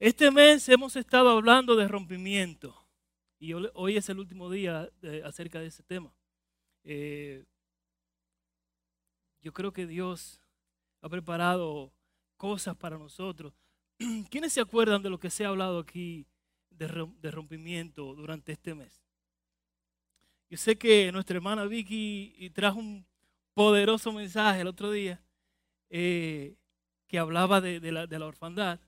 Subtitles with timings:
[0.00, 2.74] Este mes hemos estado hablando de rompimiento
[3.38, 4.90] y hoy es el último día
[5.24, 6.10] acerca de ese tema.
[6.84, 7.44] Eh,
[9.42, 10.40] yo creo que Dios
[11.02, 11.92] ha preparado
[12.38, 13.52] cosas para nosotros.
[14.30, 16.26] ¿Quiénes se acuerdan de lo que se ha hablado aquí
[16.70, 16.88] de,
[17.30, 19.04] rompimiento durante este mes?
[20.48, 23.04] Yo sé que nuestra hermana Vicky trajo un
[23.52, 25.22] poderoso mensaje el otro día
[25.90, 26.56] eh,
[27.06, 28.80] que hablaba de, la, orfandad.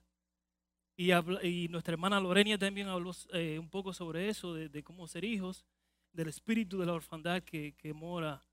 [0.95, 5.65] Y, nuestra hermana Lorenia también habló eh, un poco sobre eso, de, cómo ser hijos,
[6.11, 8.45] del espíritu de la orfandad que, mora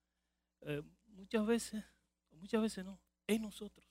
[0.63, 1.85] eh, muchas veces,
[2.31, 3.87] muchas veces no, en nosotros.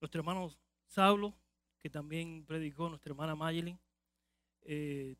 [0.00, 0.52] Nuestro hermano
[0.86, 1.34] Saulo,
[1.80, 3.78] que también predicó, nuestra hermana Mayelin,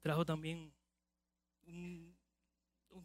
[0.01, 0.73] trajo también
[1.67, 2.17] un,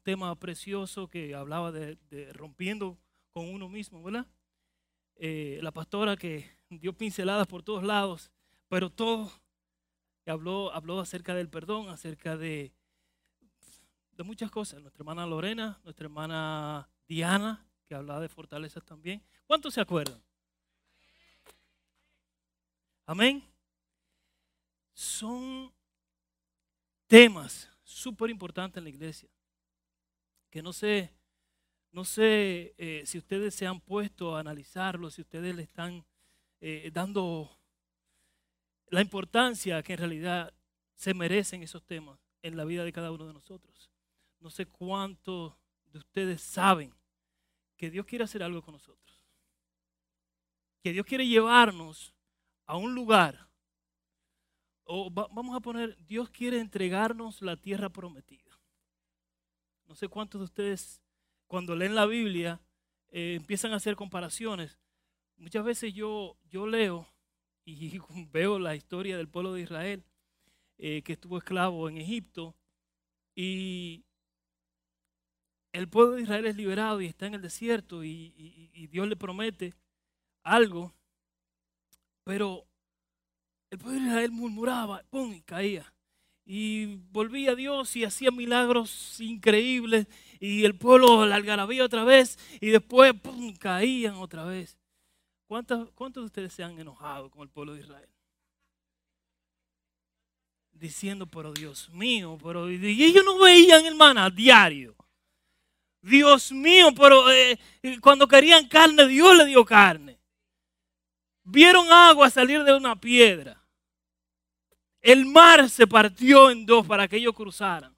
[0.04, 1.98] tema precioso que hablaba de,
[2.34, 3.00] rompiendo
[3.32, 4.28] con uno mismo, ¿verdad?
[5.16, 6.50] Eh, la pastora que
[6.80, 8.32] dio pinceladas por todos lados,
[8.68, 9.32] pero todo
[10.26, 12.74] habló, habló acerca del perdón, acerca de,
[14.12, 14.82] de muchas cosas.
[14.82, 19.24] Nuestra hermana Lorena, nuestra hermana Diana, que hablaba de fortalezas también.
[19.46, 20.22] ¿Cuántos se acuerdan?
[23.06, 23.44] Amén.
[24.94, 25.72] Son
[27.08, 29.30] temas súper importantes en la iglesia
[30.50, 31.14] que no se
[31.92, 36.06] no sé eh, si ustedes se han puesto a analizarlo, si ustedes le están
[36.60, 37.60] eh, dando
[38.88, 40.54] la importancia que en realidad
[40.96, 43.92] se merecen esos temas en la vida de cada uno de nosotros.
[44.40, 45.54] No sé cuántos
[45.88, 46.94] de ustedes saben
[47.78, 49.24] que Dios quiere hacer algo con nosotros.
[50.82, 52.14] Que Dios quiere llevarnos
[52.66, 53.50] a un lugar.
[54.84, 58.60] O vamos a poner, Dios quiere entregarnos la tierra prometida.
[59.88, 61.02] No sé cuántos de ustedes
[61.48, 62.62] cuando leen la Biblia,
[63.10, 64.78] eh, empiezan a hacer comparaciones.
[65.38, 67.08] Muchas veces yo, yo leo
[67.66, 68.00] y
[68.32, 70.04] veo la historia del pueblo de Israel
[70.78, 72.56] eh, que estuvo esclavo en Egipto
[73.36, 74.06] y
[75.74, 78.32] el pueblo de Israel es liberado y está en el desierto y,
[78.92, 79.74] Dios le promete
[80.44, 80.94] algo,
[82.24, 82.66] pero
[83.72, 85.34] el pueblo de Israel murmuraba, ¡pum!
[85.34, 85.92] y caía.
[86.46, 90.08] Y volvía a Dios y hacía milagros increíbles
[90.40, 93.14] y el pueblo la algarabía otra vez y después
[93.60, 94.78] caían otra vez.
[95.48, 98.10] ¿Cuántos, ¿Cuántos de ustedes se han enojado con el pueblo de Israel?
[100.72, 104.96] Diciendo, pero Dios mío, pero y ellos no veían, hermana, a diario.
[106.02, 107.58] Dios mío, pero eh,
[108.02, 110.20] cuando querían carne, Dios le dio carne.
[111.44, 113.62] Vieron agua salir de una piedra.
[115.02, 117.96] El mar se partió en dos para que ellos cruzaran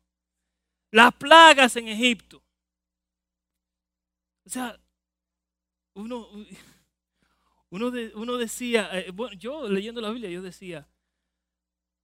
[0.91, 2.41] las plagas en Egipto.
[4.45, 4.79] O sea,
[5.93, 6.29] uno,
[7.69, 10.87] uno, uno decía, eh, bueno, yo leyendo la Biblia, yo decía,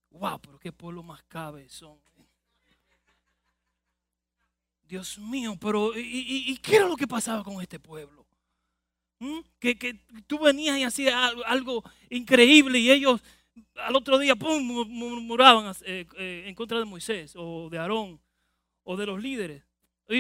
[0.10, 1.98] wow, pero qué pueblo más cabe son.
[4.84, 8.28] Dios mío, pero ¿y, qué era lo que pasaba con este pueblo?
[9.20, 9.40] ¿Mm?
[9.60, 9.94] Que, que,
[10.28, 11.16] tú venías y hacías
[11.46, 13.22] algo, increíble y ellos
[13.76, 18.20] al otro día, pum, murmuraban eh, eh, en contra de Moisés o de Aarón
[18.84, 19.64] o de los líderes.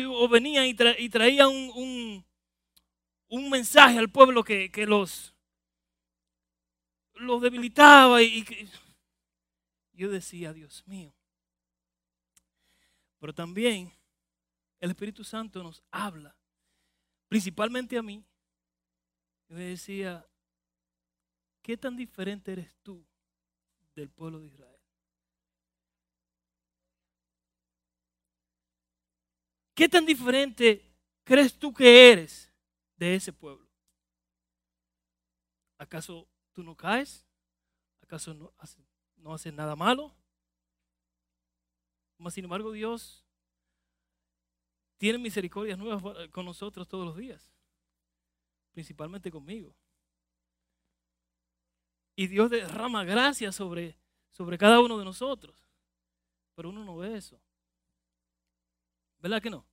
[0.07, 2.25] O venían y, traían un,
[3.27, 5.32] un, mensaje al pueblo que, los,
[7.15, 8.21] los debilitaba.
[8.21, 8.45] Y,
[9.93, 11.13] yo decía, Dios mío.
[13.19, 13.93] Pero también
[14.79, 16.35] el Espíritu Santo nos habla,
[17.29, 18.25] principalmente a mí.
[19.47, 20.27] Y me decía,
[21.61, 23.05] ¿qué tan diferente eres tú
[23.95, 24.73] del pueblo de Israel?
[29.73, 30.93] ¿Qué tan diferente
[31.23, 32.51] crees tú que eres
[32.95, 33.67] de ese pueblo?
[35.77, 37.25] ¿Acaso tú no caes?
[38.01, 38.85] ¿Acaso no haces,
[39.17, 40.15] no nada malo?
[42.29, 43.25] sin embargo, Dios
[44.97, 47.53] tiene misericordias nuevas con nosotros todos los días,
[48.71, 49.75] principalmente conmigo.
[52.15, 53.97] Y Dios derrama gracia sobre,
[54.31, 55.55] sobre cada uno de nosotros.
[56.55, 57.41] Pero uno no ve eso.
[59.19, 59.65] ¿Verdad que no?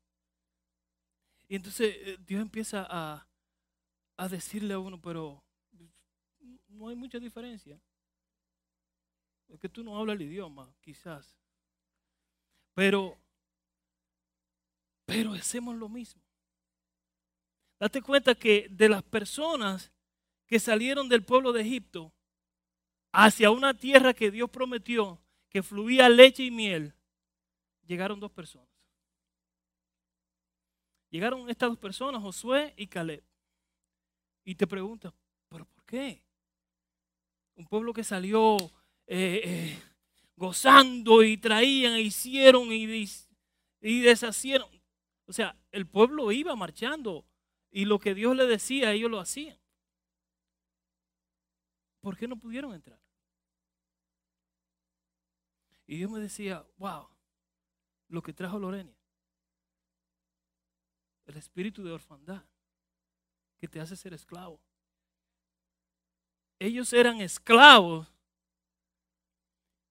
[1.48, 3.26] Y entonces eh, Dios empieza a,
[4.16, 5.44] a decirle a uno, pero
[6.70, 7.80] no hay mucha diferencia.
[9.48, 11.36] Es que tú no hablas el idioma, quizás.
[12.74, 13.18] Pero,
[15.04, 16.22] pero hacemos lo mismo.
[17.78, 19.90] Date cuenta que de las personas
[20.46, 22.12] que salieron del pueblo de Egipto
[23.12, 26.94] hacia una tierra que Dios prometió, que fluía leche y miel,
[27.86, 28.68] llegaron dos personas.
[31.10, 33.24] Llegaron estas dos personas, Josué y Caleb.
[34.44, 35.12] Y te preguntas,
[35.48, 36.22] ¿pero por qué?
[37.60, 38.56] Un pueblo que salió
[39.06, 39.82] eh, eh,
[40.34, 43.04] gozando y traían, e hicieron y,
[43.82, 44.70] y deshacieron.
[45.26, 47.26] O sea, el pueblo iba marchando
[47.70, 49.58] y lo que Dios le decía, ellos lo hacían.
[52.00, 52.98] ¿Por qué no pudieron entrar?
[55.86, 57.08] Y Dios me decía, wow,
[58.08, 58.96] lo que trajo Lorenia,
[61.26, 62.42] el espíritu de orfandad
[63.58, 64.62] que te hace ser esclavo.
[66.60, 68.06] Ellos eran esclavos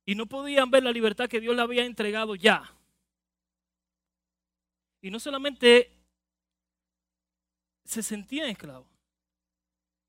[0.05, 2.71] y no podían ver la libertad que Dios le había entregado ya.
[5.01, 5.91] Y no solamente
[7.83, 8.87] se sentían esclavos,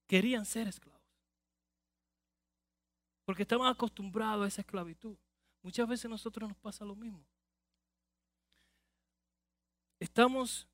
[0.07, 1.01] querían ser esclavos.
[3.25, 5.17] Porque estaban acostumbrados a esa esclavitud.
[5.63, 7.25] Muchas veces a nosotros nos pasa lo mismo.
[9.99, 10.69] Estamos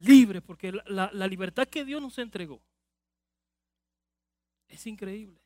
[0.00, 2.60] libres porque la, la libertad que Dios nos entregó
[4.72, 5.38] es increíble.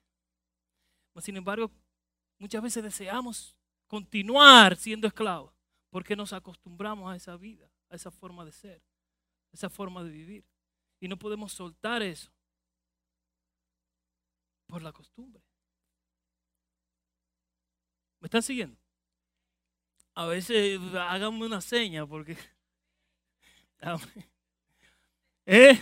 [1.20, 1.70] Sin embargo,
[2.38, 3.56] muchas veces deseamos
[3.86, 5.52] continuar siendo esclavos
[5.90, 8.82] porque nos acostumbramos a esa vida, a esa forma de ser,
[9.52, 10.44] a esa forma de vivir.
[11.00, 12.30] Y no podemos soltar eso
[14.66, 15.42] por la costumbre.
[18.20, 18.78] ¿Me están siguiendo?
[20.14, 22.36] A veces háganme una seña porque...
[25.46, 25.78] ¿Eh?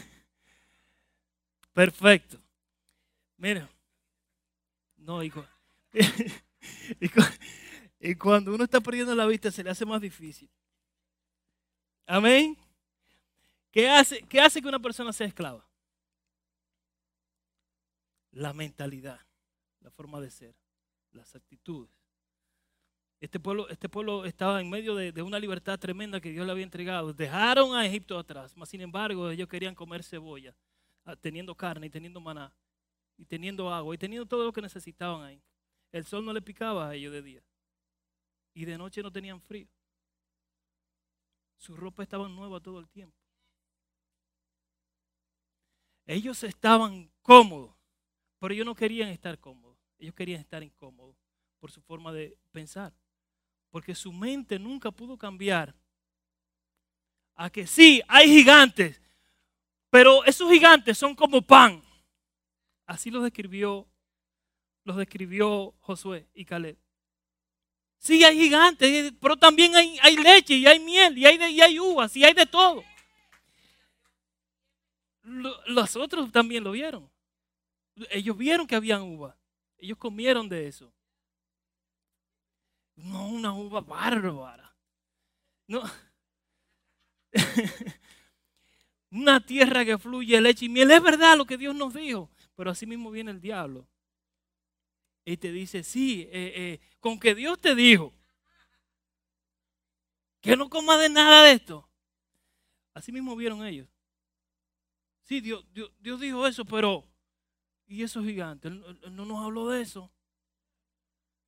[1.72, 2.43] Perfecto.
[3.44, 3.68] Mira.
[4.96, 5.44] No, hijo.
[8.00, 10.48] y, cuando uno está perdiendo la vista se le hace más difícil.
[12.06, 12.56] Amén.
[13.70, 15.62] ¿Qué hace, ¿Qué hace que una persona sea esclava?
[18.30, 19.20] La mentalidad,
[19.80, 20.54] la forma de ser,
[21.12, 21.92] las actitudes.
[23.20, 26.52] Este pueblo, este pueblo estaba en medio de, de, una libertad tremenda que Dios le
[26.52, 27.12] había entregado.
[27.12, 30.56] Dejaron a Egipto atrás, mas sin embargo ellos querían comer cebolla,
[31.04, 32.50] ah, teniendo carne y teniendo maná,
[33.16, 35.42] y teniendo agua, y teniendo todo lo que necesitaban ahí.
[35.92, 37.42] El sol no le picaba a ellos de día.
[38.52, 39.68] Y de noche no tenían frío.
[41.56, 43.16] Su ropa estaba nueva todo el tiempo.
[46.06, 47.74] Ellos estaban cómodos,
[48.38, 49.78] pero ellos no querían estar cómodos.
[49.98, 51.16] Ellos querían estar incómodos
[51.58, 52.92] por su forma de pensar.
[53.70, 55.74] Porque su mente nunca pudo cambiar
[57.36, 59.00] a que sí, hay gigantes,
[59.90, 61.82] pero esos gigantes son como pan.
[62.86, 63.88] Así los describió
[64.84, 66.76] los describió Josué y Caleb.
[67.98, 71.80] Sí, hay gigantes, eh, pero también hay, leche y hay miel y hay, y hay
[71.80, 72.84] uvas y hay de todo.
[75.22, 77.10] Los otros también lo vieron.
[78.10, 79.34] Ellos vieron que habían uvas.
[79.78, 80.92] Ellos comieron de eso.
[82.96, 84.76] No, una uva bárbara.
[85.66, 85.82] No.
[89.10, 90.90] una tierra que fluye leche y miel.
[90.90, 92.30] Es verdad lo que Dios nos dijo.
[92.54, 93.86] Pero así mismo viene el diablo
[95.24, 98.12] y te dice, sí, eh, eh, con que Dios te dijo
[100.40, 101.88] que no comas de nada de esto.
[102.92, 103.88] Así mismo vieron ellos.
[105.22, 107.08] Sí, Dios, Dios, dijo eso, pero
[107.86, 108.70] ¿y esos gigantes?
[109.10, 110.12] No nos habló de eso.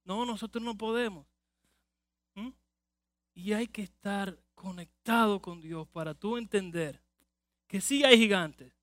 [0.04, 1.26] No, nosotros no podemos.
[2.34, 2.48] ¿Mm?
[3.34, 7.02] Y hay que estar conectado con Dios para tú entender
[7.66, 8.75] que sí hay gigantes.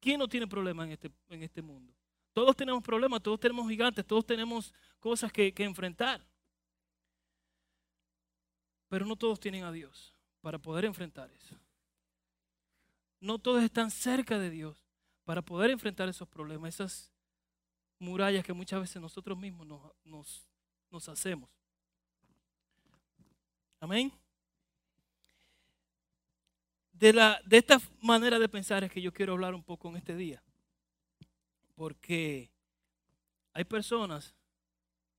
[0.00, 1.92] ¿Quién no tiene problemas en este, en este mundo?
[2.32, 6.24] Todos tenemos problemas, todos tenemos gigantes, todos tenemos cosas que, enfrentar.
[8.88, 11.56] Pero no todos tienen a Dios para poder enfrentar eso.
[13.20, 14.86] No todos están cerca de Dios
[15.24, 17.12] para poder enfrentar esos problemas, esas
[17.98, 19.66] murallas que muchas veces nosotros mismos
[20.04, 20.48] nos,
[20.90, 21.50] nos hacemos.
[23.80, 24.12] Amén.
[26.98, 29.96] De, la, de esta manera de pensar es que yo quiero hablar un poco en
[29.96, 30.42] este día.
[31.76, 32.50] Porque
[33.52, 34.34] hay personas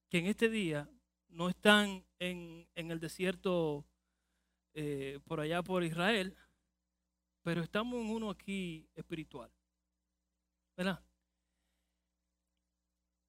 [0.10, 0.90] que en este día
[1.30, 3.86] no están en, el desierto
[4.74, 6.36] eh, por allá por Israel,
[7.44, 9.50] pero estamos en uno aquí espiritual.
[10.76, 11.02] ¿Verdad?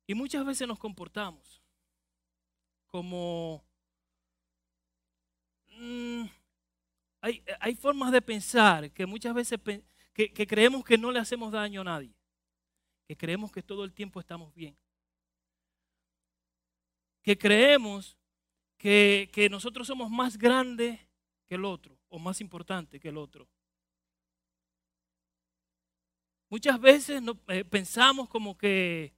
[0.08, 1.62] Y muchas veces nos comportamos
[2.88, 3.64] como...
[5.78, 6.39] Mm,
[7.20, 9.58] hay, hay, formas de pensar que muchas veces
[10.12, 12.14] que creemos que no le hacemos daño a nadie
[13.10, 14.78] que creemos que todo el tiempo estamos bien.
[17.24, 18.16] Que creemos
[18.78, 21.00] que, nosotros somos más grandes
[21.48, 23.48] que el otro o más importante que el otro.
[26.48, 29.12] Muchas veces eh, pensamos como que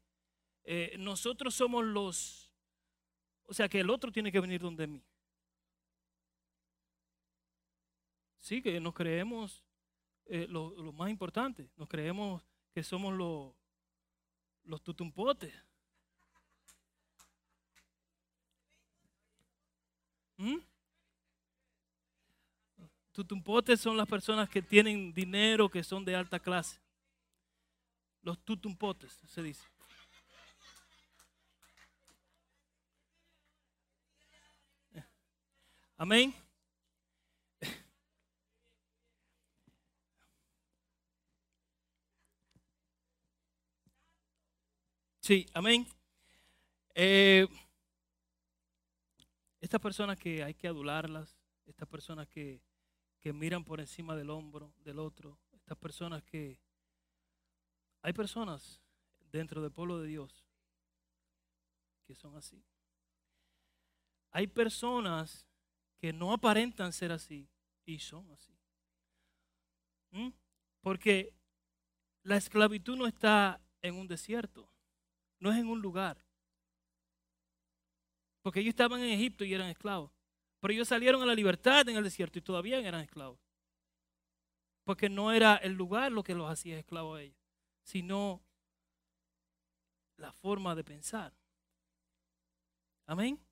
[0.64, 2.50] eh, nosotros somos los,
[3.42, 5.04] o sea, que el otro tiene que venir donde mí.
[8.42, 9.62] Sí, que nos creemos
[10.26, 12.42] eh, lo, más importante, nos creemos
[12.74, 13.14] que somos
[14.64, 15.54] los tutumpotes.
[20.36, 20.58] ¿Mm?
[23.12, 26.80] Tutumpotes son las personas que tienen dinero, que son de alta clase.
[28.22, 29.64] Los tutumpotes, se dice.
[35.96, 36.34] Amén.
[45.22, 45.86] Sí, amén.
[46.96, 47.46] Eh,
[49.60, 52.60] estas personas que hay que adularlas, estas personas que,
[53.20, 56.58] que miran por encima del hombro del otro, estas personas que...
[58.02, 58.80] Hay personas
[59.30, 60.44] dentro del pueblo de Dios
[62.04, 62.60] que son así.
[64.32, 65.46] Hay personas
[65.98, 67.48] que no aparentan ser así
[67.84, 68.58] y son así.
[70.10, 70.30] ¿Mm?
[70.80, 71.32] Porque
[72.24, 74.71] la esclavitud no está en un desierto,
[75.42, 76.24] no es en un lugar.
[78.42, 80.12] Porque ellos estaban en Egipto y eran esclavos.
[80.60, 83.40] Pero ellos salieron a la libertad en el desierto y todavía eran esclavos.
[84.84, 87.36] Porque no era el lugar lo que los hacía esclavos a ellos,
[87.82, 88.40] sino
[90.16, 91.34] la forma de pensar.
[93.06, 93.44] Amén.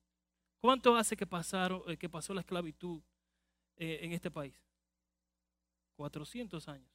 [0.61, 3.01] ¿Cuánto hace que, pasaron, eh, que pasó la esclavitud
[3.75, 4.55] eh, en este país?
[5.97, 6.89] 400 años.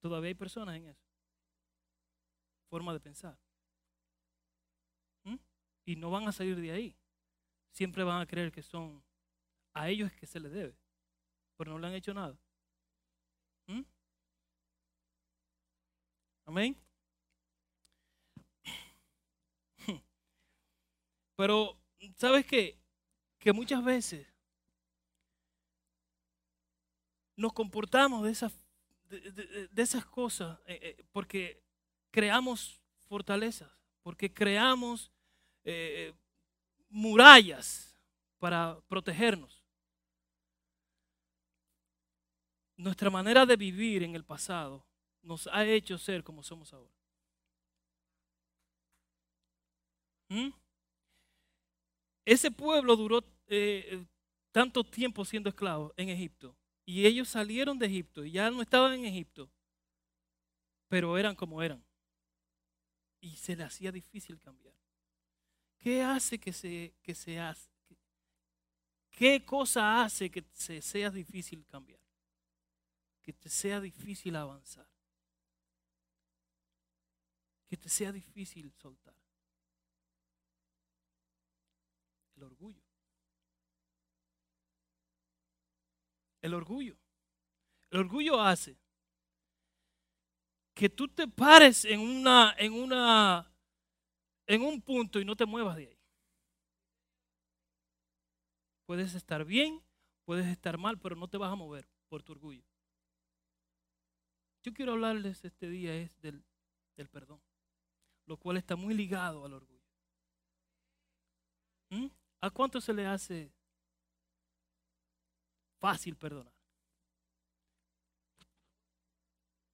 [0.00, 1.04] Todavía hay personas en eso.
[2.70, 3.38] Forma de pensar.
[5.84, 6.96] Y no van a salir de ahí.
[7.72, 9.02] Siempre van a creer que son
[9.74, 10.76] a ellos que se les debe.
[11.56, 12.38] Pero no le han hecho nada.
[13.66, 13.82] ¿Mm?
[16.46, 16.76] Amén.
[21.36, 21.78] Pero
[22.16, 22.78] ¿sabes qué?
[23.38, 24.26] Que muchas veces
[27.36, 28.52] nos comportamos de esas,
[29.08, 31.62] de, esas cosas eh, eh, porque
[32.10, 33.70] creamos fortalezas,
[34.02, 35.10] porque creamos
[35.64, 36.12] eh,
[36.88, 37.96] murallas
[38.38, 39.62] para protegernos.
[42.76, 44.84] Nuestra manera de vivir en el pasado
[45.22, 46.92] nos ha hecho ser como somos ahora.
[50.28, 50.50] ¿Mm?
[52.24, 54.04] Ese pueblo duró eh,
[54.50, 56.56] tanto tiempo siendo esclavo en Egipto.
[56.84, 59.50] Y ellos salieron de Egipto y ya no estaban en Egipto,
[60.88, 61.84] pero eran como eran.
[63.20, 64.74] Y se les hacía difícil cambiar.
[65.82, 67.36] ¿Qué hace que se, que se?
[69.10, 72.00] ¿Qué cosa hace que se sea difícil cambiar?
[73.20, 74.88] Que te sea difícil avanzar.
[77.66, 79.16] Que te sea difícil soltar.
[82.36, 82.82] El orgullo.
[86.42, 86.96] El orgullo.
[87.90, 88.78] El orgullo hace
[90.74, 93.51] que tú te pares en una, en una,
[94.54, 95.98] en un punto y no te muevas de ahí.
[98.84, 99.82] Puedes estar bien,
[100.24, 102.62] puedes estar mal, pero no te vas a mover por tu orgullo.
[104.62, 106.44] Yo quiero hablarles este día es del,
[107.10, 107.40] perdón,
[108.26, 109.82] lo cual está muy ligado al orgullo.
[111.90, 112.06] ¿Mm?
[112.40, 113.52] ¿A cuánto se le hace
[115.80, 116.54] fácil perdonar?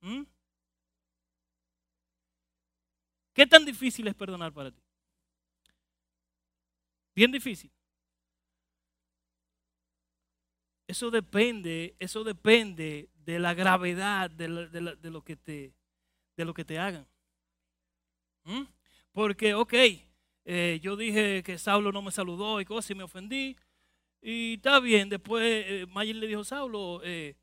[0.00, 0.23] ¿Mm?
[3.38, 4.83] ¿Qué tan difícil es perdonar para ti?
[7.14, 7.71] Bien difícil.
[10.88, 17.07] Eso depende, eso depende de la gravedad de, lo, que te, hagan.
[18.42, 18.64] ¿Mm?
[19.12, 19.75] Porque, ok,
[20.45, 23.57] eh, yo dije que Saulo no me saludó y cosas y me ofendí.
[24.21, 27.37] Y está bien, después eh, Mayer le dijo, Saulo, eh,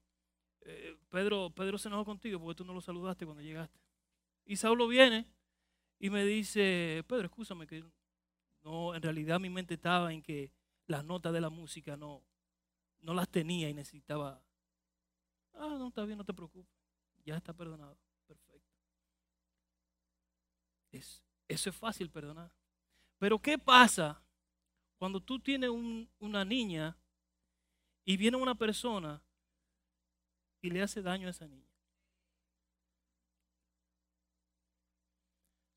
[1.08, 3.80] Pedro, Pedro se enojó contigo porque tú no lo saludaste cuando llegaste.
[4.46, 5.35] Y Saulo viene
[6.00, 7.84] y me dice, Pedro, escúchame que
[8.64, 10.52] no, en realidad mi mente estaba en que
[10.88, 12.24] las notas de la música no,
[13.02, 14.44] no las tenía y necesitaba.
[15.54, 16.76] Ah, no, está bien, no te preocupes.
[17.24, 17.98] Ya está perdonado.
[18.28, 18.70] Perfecto.
[20.92, 22.52] Es, eso es fácil perdonar.
[23.18, 24.22] Pero ¿qué pasa
[24.98, 25.70] cuando tú tienes
[26.20, 26.98] una niña
[28.04, 29.22] y viene una persona
[30.62, 31.75] y le hace daño a esa niña?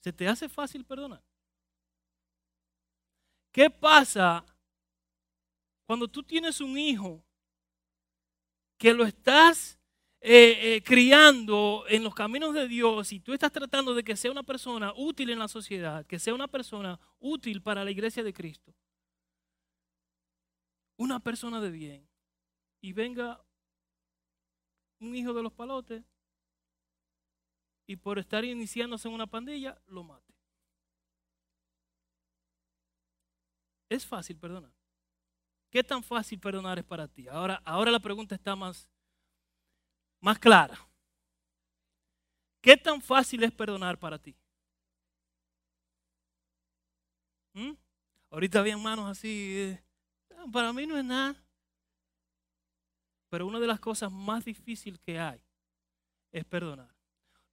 [0.00, 1.22] ¿Se te hace fácil perdonar?
[3.52, 4.44] ¿Qué pasa
[5.86, 7.24] cuando tú tienes un hijo
[8.76, 9.78] que lo estás
[10.20, 14.30] eh, eh, criando en los caminos de Dios y tú estás tratando de que sea
[14.30, 18.32] una persona útil en la sociedad, que sea una persona útil para la iglesia de
[18.32, 18.74] Cristo,
[20.96, 22.08] una persona de bien,
[22.80, 23.40] y venga
[25.00, 26.04] un hijo de los palotes
[27.88, 30.34] y por estar iniciándose en una pandilla, lo mate.
[33.88, 34.70] Es fácil perdonar.
[35.70, 37.26] ¿Qué tan fácil perdonar es para ti?
[37.28, 38.86] Ahora, ahora la pregunta está más,
[40.20, 40.78] más clara.
[42.60, 44.36] ¿Qué tan fácil es perdonar para ti?
[47.54, 47.72] ¿Mm?
[48.30, 49.54] Ahorita había manos así.
[49.56, 49.82] Eh,
[50.52, 51.42] para mí no es nada.
[53.30, 55.40] Pero una de las cosas más difíciles que hay
[56.32, 56.97] es perdonar.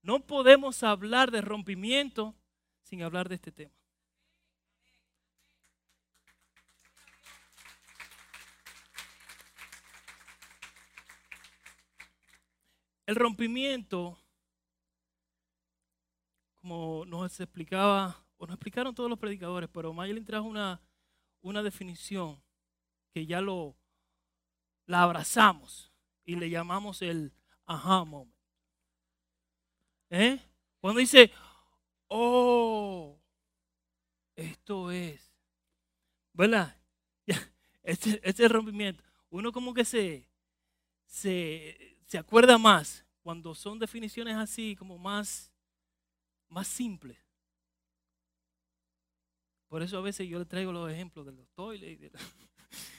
[0.06, 2.36] No podemos hablar de rompimiento
[2.84, 3.74] sin hablar de este tema.
[13.08, 14.20] El rompimiento,
[16.62, 20.84] como nos explicaba, o nos explicaron todos los predicadores, pero Mayelin trajo una,
[21.42, 22.44] una definición
[23.12, 23.76] que ya lo
[24.86, 25.92] la abrazamos
[26.24, 27.34] y le llamamos el
[27.66, 28.35] aha moment.
[30.18, 30.40] ¿Eh?
[30.80, 31.30] Cuando dice,
[32.08, 33.20] oh,
[34.34, 35.36] esto es,
[36.34, 36.76] ¿verdad?
[37.84, 40.28] Este, este rompimiento, uno como que se,
[41.06, 45.52] se, se acuerda más cuando son definiciones así, como más,
[46.50, 47.20] más simples.
[49.68, 52.12] Por eso a veces yo le traigo los ejemplos de los toilets.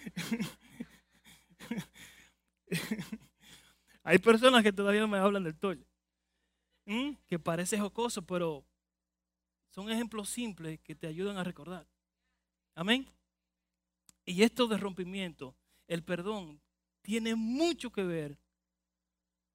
[4.04, 5.58] Hay personas que todavía me hablan del
[6.87, 7.19] toilet.
[7.26, 8.64] Que parece jocoso, pero
[9.71, 11.87] son ejemplos simples que te ayudan a recordar.
[12.75, 13.07] Amén.
[14.25, 15.55] Y esto de rompimiento,
[15.87, 16.61] el perdón,
[17.02, 18.38] tiene mucho que ver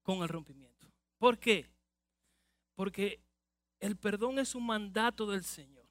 [0.02, 0.90] con el rompimiento.
[1.18, 1.68] ¿Por qué?
[2.74, 3.20] Porque
[3.80, 5.86] el perdón es un mandato del Señor.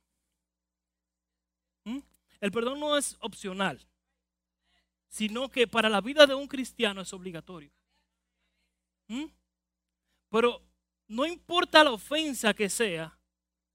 [1.84, 2.00] ¿Mm?
[2.40, 3.80] El perdón no es opcional,
[5.10, 7.72] sino que para la vida de un cristiano es obligatorio.
[9.08, 9.26] ¿Mm?
[10.30, 10.64] Pero
[11.12, 13.18] no importa la ofensa que sea,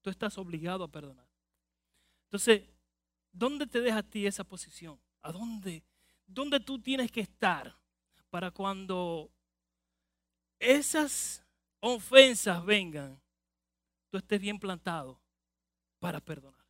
[0.01, 1.29] tú estás obligado a perdonar.
[2.25, 2.63] Entonces,
[3.31, 4.99] ¿dónde te deja a ti esa posición?
[5.21, 5.85] ¿A dónde?
[6.27, 7.77] ¿Dónde tú tienes que estar
[8.31, 9.31] para cuando
[10.59, 11.45] esas
[11.81, 13.21] ofensas vengan,
[14.09, 15.21] tú estés bien plantado
[15.99, 16.65] para perdonar.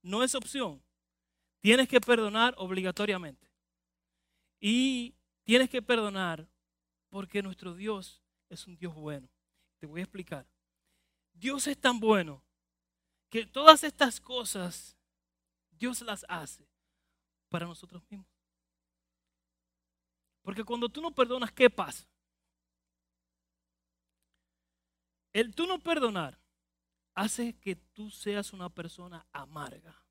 [0.00, 0.82] No es opción.
[1.60, 3.46] Tienes que perdonar obligatoriamente.
[4.58, 6.48] Y tienes que perdonar
[7.12, 9.28] porque nuestro Dios es un Dios bueno.
[9.76, 10.46] Te voy a explicar.
[11.34, 12.42] Dios es tan bueno
[13.28, 14.96] que todas estas cosas
[15.72, 16.66] Dios las hace
[17.50, 18.26] para nosotros mismos.
[20.40, 22.08] Porque cuando tú no perdonas, ¿qué pasa?
[25.34, 26.38] El tú no perdonar
[27.14, 30.02] hace que tú seas una persona amarga.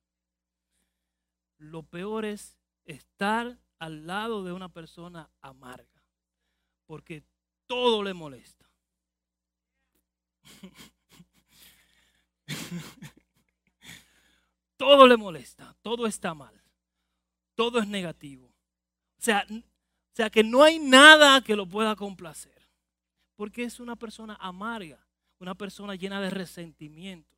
[1.58, 5.91] Lo peor es estar al lado de una persona amarga,
[6.92, 7.24] porque
[7.68, 8.70] todo le molesta.
[14.76, 16.54] todo le molesta, todo está mal,
[17.56, 18.48] todo es negativo.
[18.48, 19.62] O sea, o
[20.12, 22.68] sea que no hay nada que lo pueda complacer.
[23.38, 25.00] Porque es una persona amarga,
[25.40, 27.38] una persona llena de resentimiento.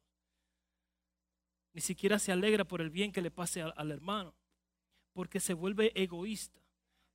[1.73, 4.33] Ni siquiera se alegra por el bien que le pase al, hermano.
[5.13, 6.59] Porque se vuelve egoísta.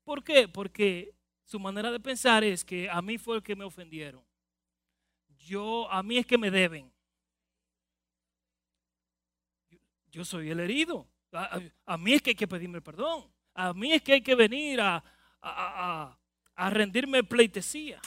[0.05, 0.47] ¿Por qué?
[0.47, 1.18] Porque
[1.49, 4.23] su manera de pensar es que a mí fue el que me ofendieron.
[5.39, 6.93] Yo, a mí es que me deben.
[10.11, 11.09] Yo, soy el herido.
[11.33, 13.33] a, mí es que hay que pedirme perdón.
[13.55, 15.03] A mí es que hay que venir a,
[15.41, 17.99] a, rendirme pleitesía.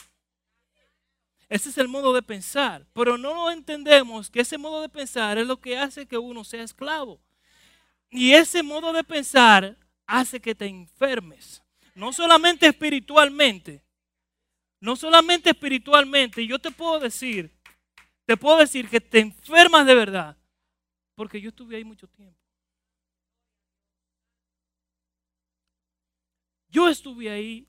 [1.48, 2.86] Ese es el modo de pensar.
[2.92, 6.62] Pero no entendemos que ese modo de pensar es lo que hace que uno sea
[6.62, 7.20] esclavo.
[8.08, 9.76] Y ese modo de pensar
[10.06, 11.61] hace que te enfermes.
[11.94, 13.84] No solamente espiritualmente.
[14.80, 16.46] No solamente espiritualmente.
[16.46, 17.54] Yo te puedo decir,
[18.24, 20.36] te puedo decir que te enfermas de verdad.
[21.14, 22.38] Porque yo estuve ahí mucho tiempo.
[26.68, 27.68] Yo estuve ahí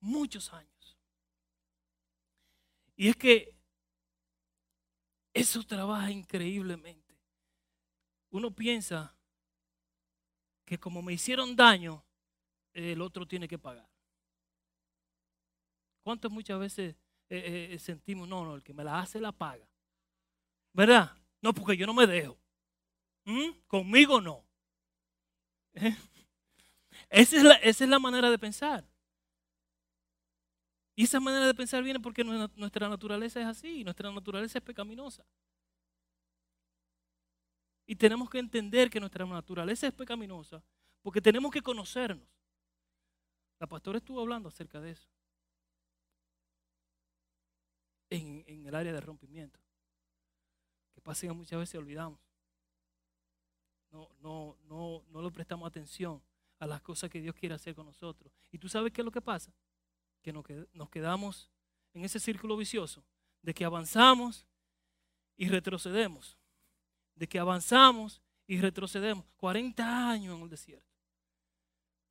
[0.00, 0.98] muchos años.
[2.96, 3.54] Y es que
[5.34, 7.14] eso trabaja increíblemente.
[8.30, 9.14] Uno piensa
[10.64, 12.02] que como me hicieron daño,
[12.72, 13.88] el otro tiene que pagar.
[16.02, 16.96] ¿Cuántas muchas veces
[17.28, 19.66] eh, eh, sentimos, no, no, el que me la hace la paga?
[20.72, 21.16] ¿Verdad?
[21.40, 22.38] No, porque yo no me dejo.
[23.24, 23.50] ¿Mm?
[23.66, 24.44] Conmigo no.
[25.74, 25.96] ¿Eh?
[27.08, 28.84] Esa es, la, manera de pensar.
[30.94, 35.24] Y esa manera de pensar viene porque nuestra naturaleza es así, nuestra naturaleza es pecaminosa.
[37.86, 40.62] Y tenemos que entender que nuestra naturaleza es pecaminosa
[41.02, 42.26] porque tenemos que conocernos.
[43.62, 45.06] La pastora estuvo hablando acerca de eso.
[48.10, 49.60] En, el área de rompimiento.
[50.92, 52.18] Que pasa que muchas veces olvidamos.
[53.92, 56.20] no, no, no, no le prestamos atención
[56.58, 58.32] a las cosas que Dios quiere hacer con nosotros.
[58.50, 59.54] ¿Y tú sabes qué es lo que pasa?
[60.22, 61.48] Que nos quedamos
[61.94, 63.04] en ese círculo vicioso
[63.42, 64.44] de que avanzamos
[65.36, 66.36] y retrocedemos.
[67.14, 69.24] De que avanzamos y retrocedemos.
[69.36, 70.91] 40 años en el desierto.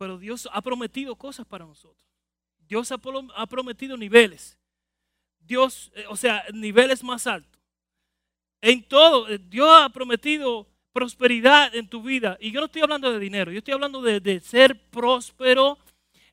[0.02, 2.04] Pero Dios ha prometido cosas para nosotros.
[2.68, 2.98] Dios ha
[3.46, 4.58] prometido niveles.
[5.40, 7.62] Dios, eh, o sea, niveles más altos.
[8.62, 12.36] En todo, eh, Dios ha prometido prosperidad en tu vida.
[12.42, 15.78] Y yo no estoy hablando de dinero, yo estoy hablando de, de ser próspero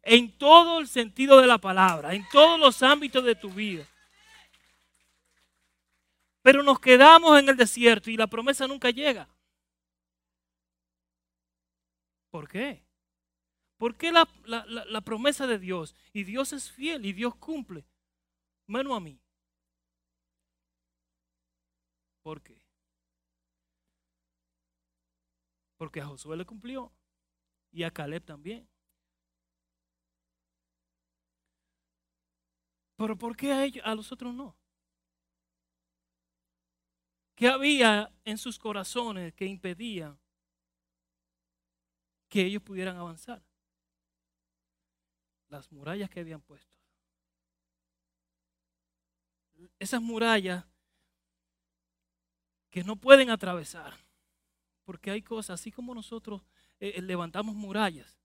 [0.01, 3.87] en todo el sentido de la palabra, en todos los ámbitos de tu vida.
[6.41, 9.29] Pero nos quedamos en el desierto y la promesa nunca llega.
[12.31, 12.88] ¿Por qué?
[13.79, 14.27] ¿Por qué la,
[15.03, 15.95] promesa de Dios?
[16.13, 17.87] Y Dios es fiel y Dios cumple.
[18.67, 19.21] Menos a mí.
[22.23, 22.61] ¿Por qué?
[25.77, 26.93] Porque a Josué le cumplió
[27.71, 28.69] y a Caleb también.
[32.97, 34.57] Pero ¿por qué a ellos, a los otros no?
[37.37, 40.19] ¿Qué había en sus corazones que impedía
[42.29, 43.48] que ellos pudieran avanzar?
[45.49, 46.73] Las murallas que habían puesto.
[49.79, 50.65] Esas murallas
[52.71, 53.95] que no pueden atravesar.
[54.85, 56.43] Porque hay cosas, así como nosotros
[56.81, 58.19] eh, eh, levantamos murallas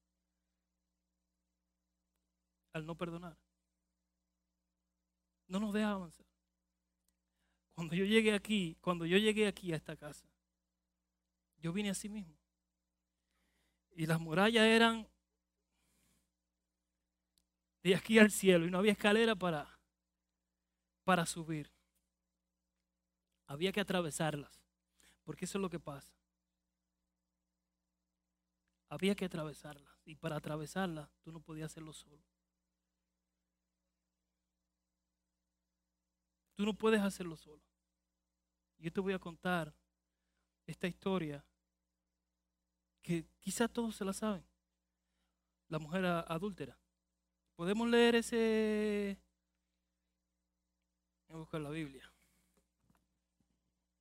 [2.73, 3.37] al no perdonar.
[5.47, 6.25] No nos deja avanzar.
[7.75, 10.27] Cuando yo llegué aquí, cuando yo llegué aquí a esta casa,
[11.57, 12.37] yo vine a sí mismo.
[13.95, 15.07] Y las murallas eran
[17.83, 19.79] de aquí al cielo y no había escalera para,
[21.03, 21.69] para subir.
[23.45, 24.63] Había que atravesarlas,
[25.23, 26.13] porque eso es lo que pasa.
[28.87, 32.23] Había que atravesarlas y para atravesarlas tú no podías hacerlo solo.
[36.55, 37.63] Tú no puedes hacerlo solo.
[38.77, 39.73] Yo te voy a contar
[40.65, 41.43] esta historia
[43.01, 44.45] que quizá todos se la saben.
[45.67, 46.77] La mujer adúltera.
[47.55, 49.17] Podemos leer ese...
[51.27, 52.11] Voy a buscar la Biblia.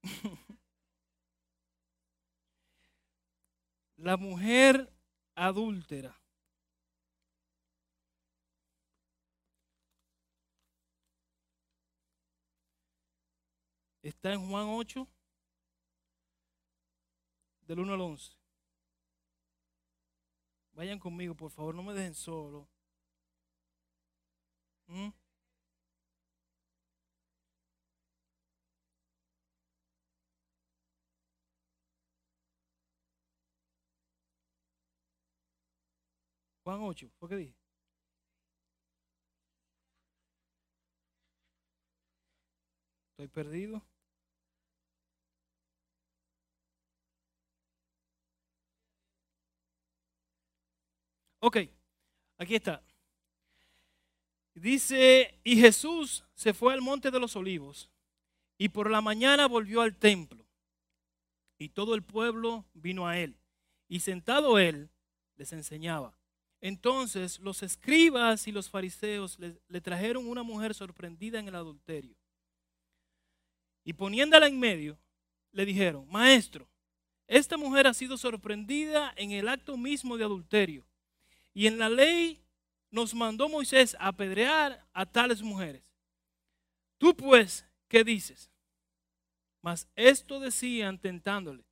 [3.96, 4.92] la mujer
[5.34, 6.18] adúltera.
[14.02, 15.06] Está en Juan 8,
[17.68, 18.32] del 1 al 11.
[20.72, 22.71] Vayan conmigo, por favor, no me dejen solo.
[24.92, 25.12] ¿Mm?
[36.64, 37.54] Juan 8, ¿por qué dije?
[43.12, 43.82] Estoy perdido.
[51.40, 51.56] Ok,
[52.38, 52.82] aquí está.
[54.54, 57.90] Dice, y Jesús se fue al monte de los olivos
[58.58, 60.46] y por la mañana volvió al templo
[61.58, 63.36] y todo el pueblo vino a él
[63.88, 64.90] y sentado él
[65.36, 66.16] les enseñaba.
[66.60, 72.14] Entonces los escribas y los fariseos le, le trajeron una mujer sorprendida en el adulterio
[73.84, 74.98] y poniéndola en medio
[75.52, 76.68] le dijeron, maestro,
[77.26, 80.86] esta mujer ha sido sorprendida en el acto mismo de adulterio.
[81.54, 82.40] Y en la ley
[82.92, 85.82] nos mandó Moisés a apedrear a tales mujeres.
[86.98, 88.50] Tú pues, ¿qué dices?
[89.62, 91.64] Mas esto decían tentándole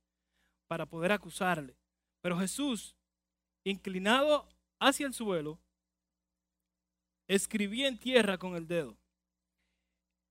[0.67, 1.77] para poder acusarle.
[2.21, 2.95] Pero Jesús,
[3.63, 5.59] inclinado hacia el suelo,
[7.27, 8.97] escribía en tierra con el dedo.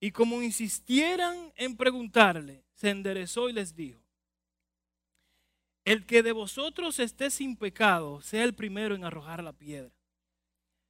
[0.01, 4.03] Y como insistieran en preguntarle, se enderezó y les dijo,
[5.85, 10.00] el que de vosotros esté sin pecado, sea el primero en arrojar la piedra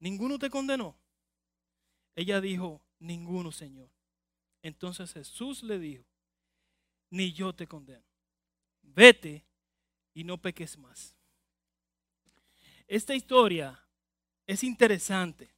[0.00, 0.96] ¿Ninguno te condenó?
[2.16, 3.88] Ella dijo, ninguno, Señor.
[4.62, 6.04] Entonces Jesús le dijo,
[7.10, 8.04] ni yo te condeno.
[8.82, 9.44] Vete
[10.14, 11.14] y no peques más.
[12.88, 13.80] Esta historia
[14.46, 15.48] es interesante.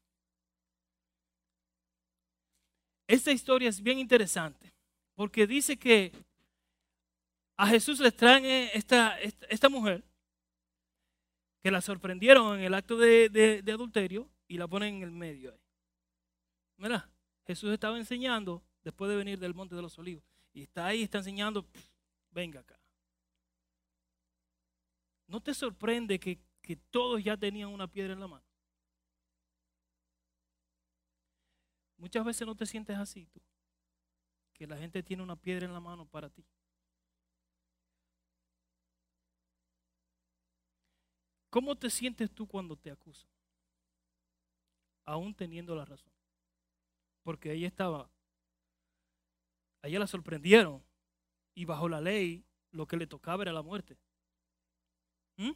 [3.06, 4.72] Esta historia es bien interesante
[5.14, 6.12] porque dice que
[7.56, 10.02] a Jesús le traen esta, esta, mujer
[11.62, 15.58] que la sorprendieron en el acto de, adulterio y la ponen en el medio.
[16.76, 17.10] Mira,
[17.46, 21.18] Jesús estaba enseñando después de venir del monte de los olivos y está ahí, está
[21.18, 21.66] enseñando,
[22.30, 22.78] venga acá.
[25.26, 28.44] ¿No te sorprende que, que todos ya tenían una piedra en la mano?
[31.96, 33.40] Muchas veces no te sientes así tú,
[34.52, 36.44] que la gente tiene una piedra en la mano para ti.
[41.48, 43.32] ¿Cómo te sientes tú cuando te acusan?
[45.04, 46.12] Aún teniendo la razón.
[47.22, 48.10] Porque ella estaba,
[49.82, 50.82] a ella la sorprendieron
[51.54, 53.96] y bajo la ley lo que le tocaba era la muerte.
[55.36, 55.52] ¿Mm?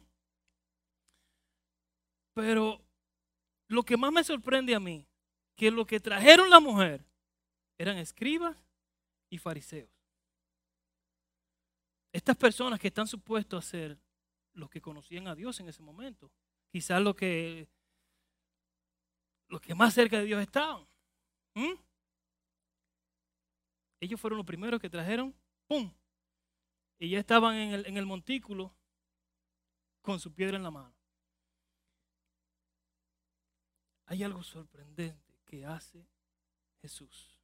[2.33, 2.81] Pero
[3.67, 5.07] lo que más me sorprende a mí,
[5.55, 7.05] que lo que trajeron la mujer
[7.77, 8.55] eran escribas
[9.29, 9.89] y fariseos.
[12.13, 13.99] Estas personas que están supuestos a ser
[14.53, 16.31] los que conocían a Dios en ese momento.
[16.71, 17.67] Quizás los que,
[19.47, 20.87] los que más cerca de Dios estaban.
[21.53, 21.73] ¿Mm?
[23.99, 25.35] Ellos fueron los primeros que trajeron,
[25.67, 25.91] ¡pum!
[26.99, 28.75] Y ya estaban en el, en el montículo
[30.01, 30.95] con su piedra en la mano.
[34.05, 36.07] Hay algo sorprendente que hace
[36.81, 37.37] Jesús.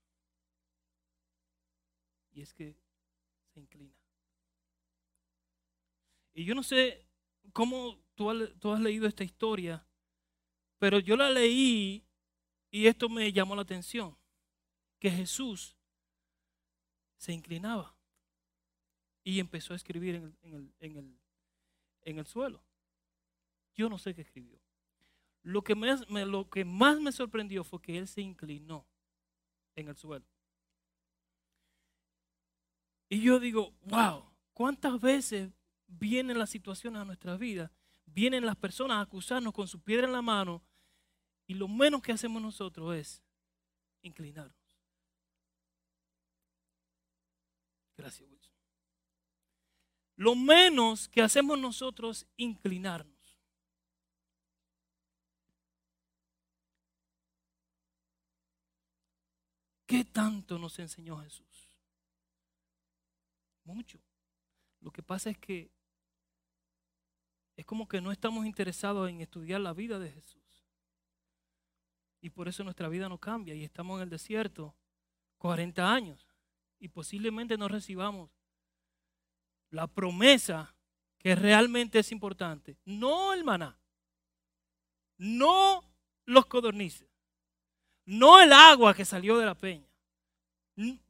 [2.32, 2.78] Y es que
[3.54, 3.96] se inclina.
[6.34, 7.08] Y yo no sé
[7.52, 9.86] cómo tú has, leído esta historia,
[10.80, 12.04] pero yo la leí
[12.72, 14.18] y esto me llamó la atención,
[15.00, 15.78] que Jesús
[17.18, 17.96] se inclinaba
[19.24, 20.74] y empezó a escribir en
[22.04, 22.64] el, suelo.
[23.76, 24.60] Yo no sé qué escribió.
[25.42, 28.86] Lo que, lo que más me sorprendió fue que él se inclinó
[29.76, 30.26] en el suelo.
[33.10, 35.52] Y yo digo, wow, ¿cuántas veces
[35.88, 37.72] vienen las situaciones a nuestra vida,
[38.06, 40.64] vienen las personas a acusarnos con su piedra en la mano
[41.48, 43.24] y lo menos que hacemos nosotros es
[44.02, 44.56] inclinarnos.
[47.98, 48.54] Gracias, Wilson.
[50.16, 53.14] Lo menos que hacemos nosotros inclinarnos.
[59.86, 61.70] ¿Qué tanto nos enseñó Jesús?
[63.64, 64.00] Mucho.
[64.82, 65.72] Lo que pasa es que
[67.56, 70.42] es como que no estamos interesados en estudiar la vida de Jesús.
[72.22, 74.76] Y por eso nuestra vida no cambia y estamos en el desierto
[75.38, 76.26] 40 años
[76.80, 78.32] y posiblemente no recibamos
[79.70, 80.76] la promesa
[81.18, 82.78] que realmente es importante.
[82.86, 83.78] No el maná,
[85.18, 85.84] no
[86.26, 87.10] los codornices,
[88.06, 89.88] no el agua que salió de la peña.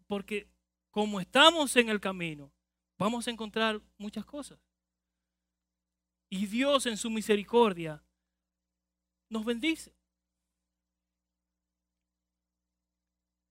[0.07, 0.47] Porque
[0.91, 2.51] como estamos en el camino,
[2.97, 4.59] vamos a encontrar muchas cosas.
[6.33, 8.03] Y Dios en su misericordia
[9.29, 9.93] nos bendice.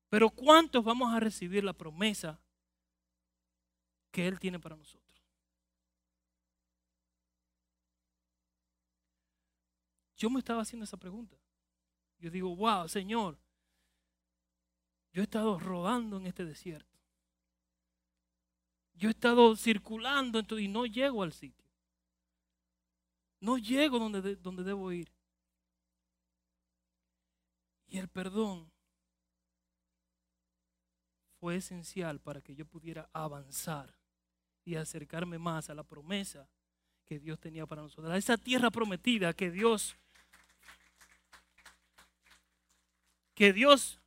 [0.08, 2.40] Pero ¿cuántos vamos a recibir la promesa
[4.10, 5.24] que Él tiene para nosotros?
[10.16, 11.36] Yo me estaba haciendo esa pregunta.
[12.18, 13.38] Yo digo, wow, Señor,
[15.12, 16.98] yo he estado rodando en este desierto.
[18.94, 21.62] Yo he estado circulando y no llego al sitio.
[23.42, 25.12] No llego donde, donde debo ir.
[27.88, 28.70] Y el perdón
[31.40, 33.92] fue esencial para que yo pudiera avanzar
[34.64, 36.48] y acercarme más a la promesa
[37.04, 39.96] que Dios tenía para nosotros, a esa tierra prometida que Dios
[43.34, 43.98] que Dios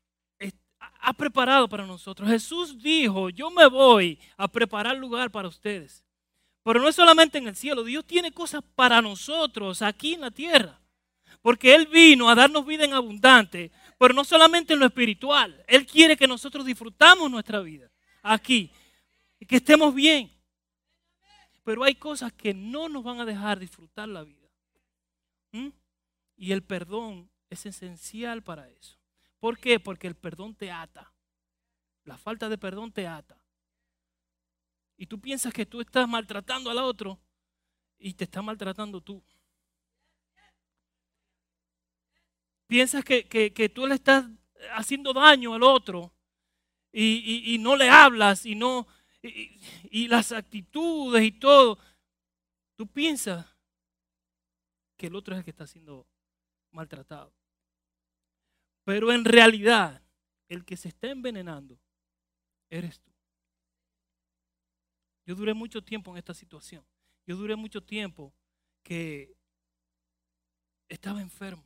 [0.79, 2.29] ha preparado para nosotros.
[2.29, 6.04] Jesús dijo, yo me voy a preparar lugar para ustedes.
[6.65, 10.31] Pero no es solamente en el cielo, Dios tiene cosas para nosotros aquí en la
[10.31, 10.81] tierra.
[11.43, 15.63] Porque Él vino a darnos vida en abundante, pero no solamente en lo espiritual.
[15.67, 17.91] Él quiere que nosotros disfrutamos nuestra vida
[18.23, 18.71] aquí
[19.39, 20.35] y que estemos bien.
[21.63, 24.49] Pero hay cosas que no nos van a dejar disfrutar la vida.
[25.51, 25.67] ¿Mm?
[26.35, 28.97] Y el perdón es esencial para eso.
[29.39, 29.79] ¿Por qué?
[29.79, 31.13] Porque el perdón te ata.
[32.05, 33.37] La falta de perdón te ata.
[34.97, 37.19] Y tú piensas que tú estás maltratando al otro
[37.97, 39.23] y te está maltratando tú.
[42.67, 44.25] Piensas que, tú le estás
[44.73, 46.13] haciendo daño al otro
[46.91, 48.87] y, no le hablas y no
[49.21, 51.79] y las actitudes y todo.
[52.75, 53.45] tú piensas
[54.97, 56.07] que el otro es el que está siendo
[56.71, 57.33] maltratado.
[58.83, 60.01] Pero en realidad,
[60.47, 61.79] el que se está envenenando
[62.69, 63.14] eres tú.
[65.25, 66.85] Yo duré mucho tiempo en esta situación.
[67.25, 68.33] Yo duré mucho tiempo
[68.83, 69.35] que
[70.87, 71.65] estaba enfermo.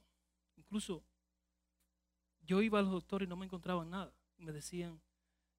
[0.56, 1.04] Incluso
[2.42, 4.14] yo iba a los doctores y no me encontraban nada.
[4.38, 5.02] Me decían,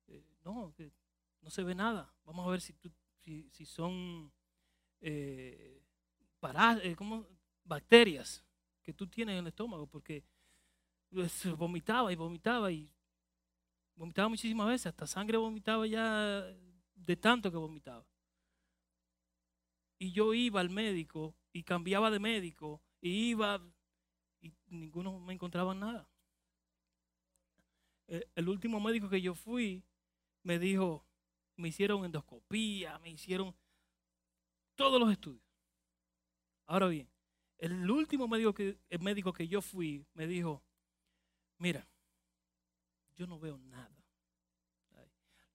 [0.07, 0.91] eh, no, que
[1.43, 2.13] no se ve nada.
[2.25, 2.75] Vamos a ver si,
[3.53, 4.33] si, son
[5.01, 5.83] eh,
[6.43, 6.97] eh
[7.65, 8.43] bacterias
[8.83, 10.25] que tú tienes en el estómago, porque
[11.11, 12.91] pues, vomitaba y vomitaba y
[13.95, 16.45] vomitaba muchísimas veces, hasta sangre vomitaba ya
[17.05, 18.07] de tanto que vomitaba.
[19.99, 23.61] Y yo iba al médico y cambiaba de médico y iba
[24.41, 26.09] y ninguno me encontraba nada.
[28.09, 29.85] Eh, el último médico que yo fui
[30.43, 31.07] me dijo,
[31.57, 33.55] me hicieron endoscopía, me hicieron
[34.75, 35.45] todos los estudios.
[36.67, 37.09] Ahora bien,
[37.59, 40.63] el último médico que, el médico que yo fui me dijo,
[41.59, 41.87] mira,
[43.17, 43.95] yo no veo nada.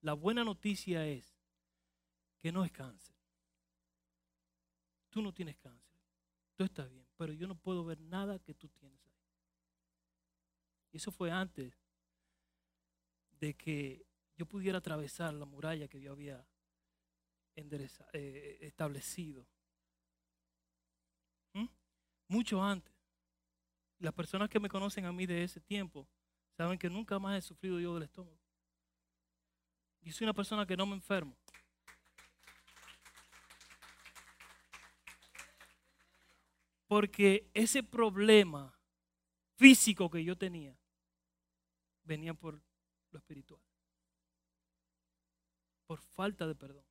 [0.02, 1.35] La buena noticia es
[2.46, 3.16] que no es cáncer.
[5.10, 6.00] Tú no tienes cáncer.
[6.54, 9.20] Tú estás bien, pero yo no puedo ver nada que tú tienes ahí.
[10.92, 11.76] Y eso fue antes
[13.40, 14.06] de que
[14.36, 16.46] yo pudiera atravesar la muralla que yo había
[17.56, 19.44] eh, establecido.
[21.52, 21.66] ¿Mm?
[22.28, 22.94] Mucho antes.
[23.98, 26.08] Las personas que me conocen a mí de ese tiempo
[26.56, 28.38] saben que nunca más he sufrido yo del estómago.
[30.02, 31.36] Y soy una persona que no me enfermo.
[36.86, 38.78] Porque ese problema
[39.56, 40.78] físico que yo tenía
[42.04, 42.62] venía por
[43.10, 43.60] lo espiritual.
[45.86, 46.84] Por falta de perdón.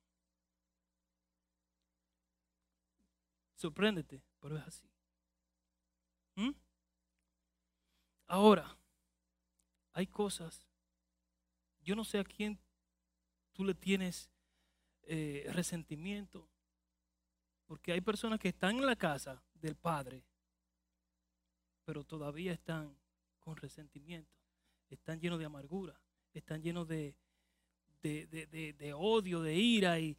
[3.54, 4.90] Sorpréndete, pero es así.
[6.34, 6.50] ¿Mm?
[8.26, 8.76] Ahora,
[9.92, 10.66] hay cosas,
[11.80, 12.58] yo no sé a quién
[13.54, 14.30] tú le tienes
[15.04, 16.50] eh, resentimiento.
[17.66, 20.22] Porque hay personas que están en la casa del Padre,
[21.84, 22.96] pero todavía están
[23.40, 24.32] con resentimiento,
[24.88, 26.00] están llenos de amargura,
[26.32, 27.14] están llenos de,
[28.00, 30.16] de, odio, de ira y,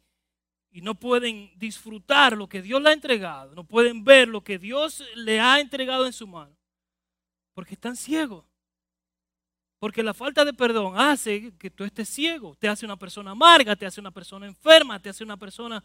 [0.70, 4.58] y no pueden disfrutar lo que Dios le ha entregado, no pueden ver lo que
[4.58, 6.56] Dios le ha entregado en su mano,
[7.54, 8.44] porque están ciegos.
[9.78, 13.76] Porque la falta de perdón hace que tú estés ciego, te hace una persona amarga,
[13.76, 15.82] te hace una persona enferma, te hace una persona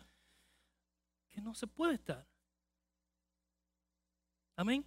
[1.29, 2.32] que no se puede estar.
[4.55, 4.85] Amén.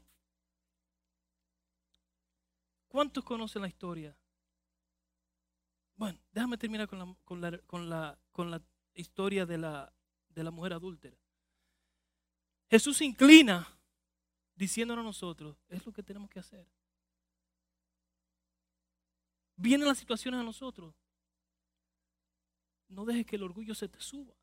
[2.89, 4.17] ¿Cuántos conocen la historia?
[5.97, 8.63] Bueno, déjame terminar con la, con la, con la, con la
[8.95, 9.93] historia de la,
[10.29, 11.17] de la mujer adúltera.
[12.69, 13.67] Jesús se inclina
[14.55, 16.67] diciéndonos a nosotros, es lo que tenemos que hacer
[19.57, 20.95] vienen las situaciones a nosotros,
[22.89, 24.35] no dejes que el orgullo se te suba.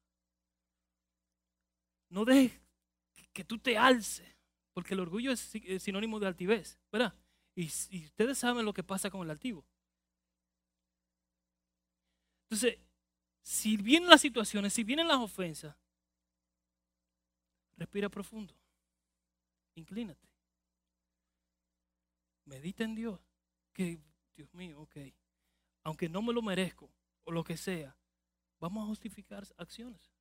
[2.09, 2.59] No dejes
[3.31, 4.32] que tú te alces,
[4.73, 5.39] porque el orgullo es
[5.79, 7.13] sinónimo de altivez, ¿verdad?
[7.55, 7.67] Y,
[8.05, 9.65] ustedes saben lo que pasa con el altivo.
[12.49, 12.79] Entonces,
[13.41, 15.75] si vienen las situaciones, si vienen las ofensas,
[17.77, 18.55] respira profundo,
[19.75, 20.27] inclínate,
[22.45, 23.19] medita en Dios,
[23.71, 23.99] que
[24.35, 24.97] Dios mío, ok,
[25.83, 26.91] aunque no me lo merezco
[27.23, 27.95] o lo que sea,
[28.59, 30.11] vamos a justificar acciones.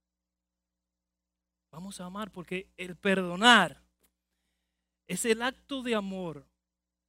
[1.70, 3.82] Vamos a amar porque el perdonar
[5.12, 6.46] es el acto de amor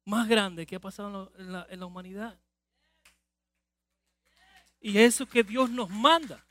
[0.04, 2.38] más grande que ha pasado en la, humanidad.
[4.78, 6.44] Y eso que Dios nos manda.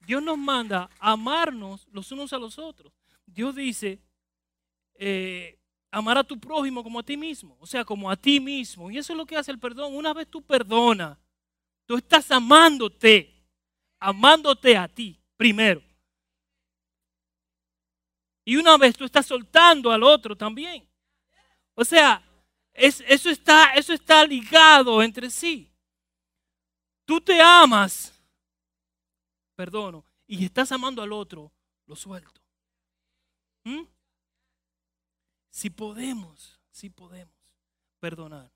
[0.00, 2.92] Dios nos manda a amarnos los unos a los otros.
[3.24, 4.02] Dios dice,
[4.96, 5.58] eh,
[5.90, 8.90] amar a tu prójimo como a ti mismo, o sea, como a ti mismo.
[8.90, 9.94] Y eso es lo que hace el perdón.
[9.94, 11.16] Una vez tú perdonas,
[11.86, 13.42] tú estás amándote,
[13.98, 15.82] amándote a ti primero.
[18.44, 20.88] Y una vez tú estás soltando al otro también.
[21.74, 22.22] O sea,
[22.74, 25.70] eso, está, eso está ligado entre sí.
[27.04, 28.12] Tú te amas,
[29.54, 31.52] perdono, y estás amando al otro,
[31.86, 32.40] lo suelto.
[33.64, 33.82] ¿Mm?
[35.50, 37.34] Si podemos, si podemos
[38.00, 38.50] perdonar,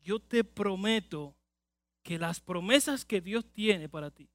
[0.00, 1.36] yo te prometo
[2.02, 4.30] que las promesas que Dios tiene para ti,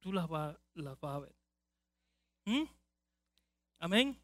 [0.00, 1.34] tú las vas las a ver.
[2.44, 2.64] ¿Mm?
[3.84, 4.18] Amén.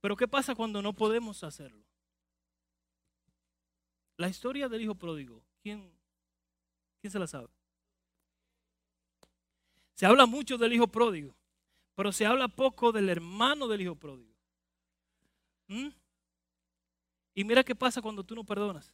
[0.00, 1.84] Pero ¿qué pasa cuando no podemos hacerlo?
[4.16, 5.88] La historia del hijo pródigo, ¿quién,
[7.00, 7.46] quién se la sabe?
[9.94, 11.32] Se habla mucho del hijo pródigo.
[11.94, 14.34] Pero se habla poco del hermano del hijo pródigo.
[15.68, 15.90] ¿Mm?
[17.34, 18.92] Y mira qué pasa cuando tú no perdonas.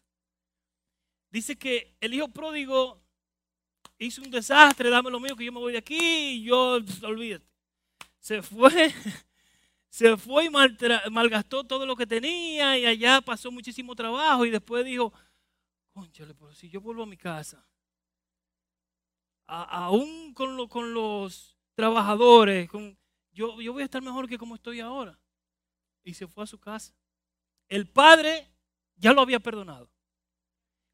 [1.31, 3.03] Dice que el hijo pródigo
[3.97, 7.54] hizo un desastre, dame lo mío que yo me voy de aquí y yo, olvídate.
[8.25, 8.71] Se fue,
[9.91, 14.83] se fue y malgastó todo lo que tenía y allá pasó muchísimo trabajo y después
[14.83, 15.13] dijo,
[15.93, 17.69] conchale, pero si yo vuelvo a mi casa,
[19.47, 22.99] aún con, con los trabajadores, con,
[23.31, 25.21] yo, yo voy a estar mejor que como estoy ahora.
[26.03, 26.95] Y se fue a su casa.
[27.69, 28.51] El padre
[28.97, 29.91] ya lo había perdonado.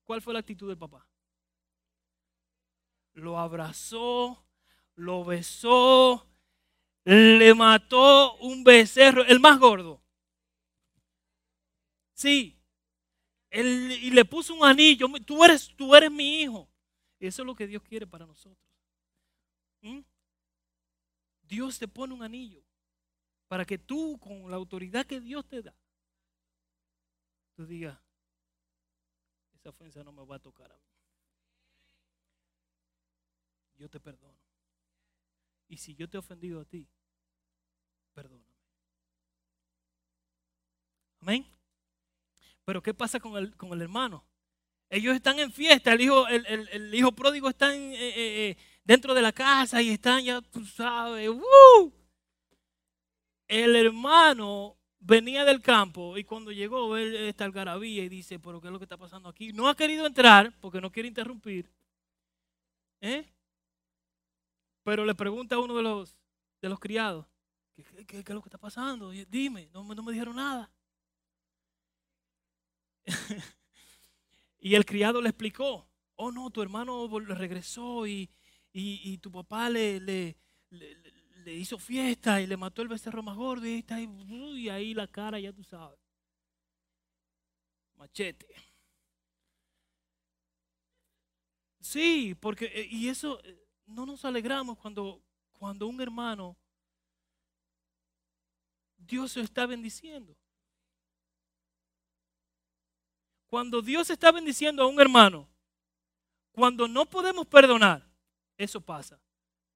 [0.02, 1.08] ¿Cuál fue la actitud del papá?
[3.12, 4.44] Lo abrazó,
[4.96, 6.29] lo besó,
[7.16, 10.00] le mató un becerro, el más gordo.
[12.12, 12.56] Sí.
[13.50, 15.08] y le puso un anillo.
[15.26, 16.68] Tú eres, tú eres mi hijo.
[17.18, 18.64] Eso es lo que Dios quiere para nosotros.
[19.80, 20.00] ¿Mm?
[21.42, 22.62] Dios te pone un anillo
[23.48, 25.74] para que tú, con la autoridad que Dios te da,
[27.56, 27.98] tú digas,
[29.54, 30.84] esa ofensa no me va a tocar a mí.
[33.78, 34.38] Yo te perdono.
[35.66, 36.88] Y si yo te he ofendido a ti,
[38.20, 38.44] perdóname.
[41.22, 41.46] Amén.
[42.64, 44.24] Pero ¿qué pasa con el, con el hermano?
[44.90, 49.22] Ellos están en fiesta, el hijo, el, hijo pródigo está eh, eh, eh, dentro de
[49.22, 51.30] la casa y están ya, tú sabes,
[53.46, 58.66] el hermano venía del campo y cuando llegó él esta algarabía y dice, pero ¿qué
[58.66, 59.52] es lo que está pasando aquí?
[59.52, 61.70] No ha querido entrar porque no quiere interrumpir.
[64.82, 66.16] Pero le pregunta a uno de los,
[66.60, 67.29] de los criados,
[68.06, 69.10] ¿qué, es lo que está pasando?
[69.10, 70.70] Dime, no, me dijeron nada.
[74.62, 78.28] Y el criado le explicó, oh no, tu hermano regresó y,
[79.22, 80.36] tu papá le, le,
[81.46, 85.40] hizo fiesta y le mató el becerro más gordo y, está y ahí la cara,
[85.40, 85.98] ya tú sabes.
[87.96, 88.46] Machete.
[91.80, 95.22] Sí, porque, eh, y eso, eh, no nos alegramos cuando,
[95.52, 96.56] cuando un hermano,
[99.06, 100.36] Dios se está bendiciendo.
[103.48, 105.48] Cuando Dios está bendiciendo a un hermano,
[106.52, 108.08] cuando no podemos perdonar,
[108.56, 109.20] eso pasa.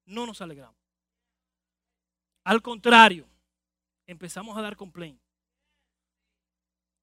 [0.05, 0.79] No nos alegramos.
[2.43, 3.27] Al contrario,
[4.05, 5.19] empezamos a dar complaint.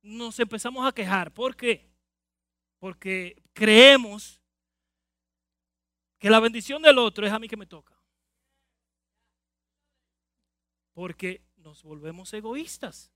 [0.03, 1.33] Nos empezamos a quejar.
[1.35, 1.91] ¿Por qué?
[2.79, 4.41] Porque creemos
[6.19, 8.01] que la bendición del otro es a mí que me toca.
[10.95, 13.11] Porque nos volvemos egoístas,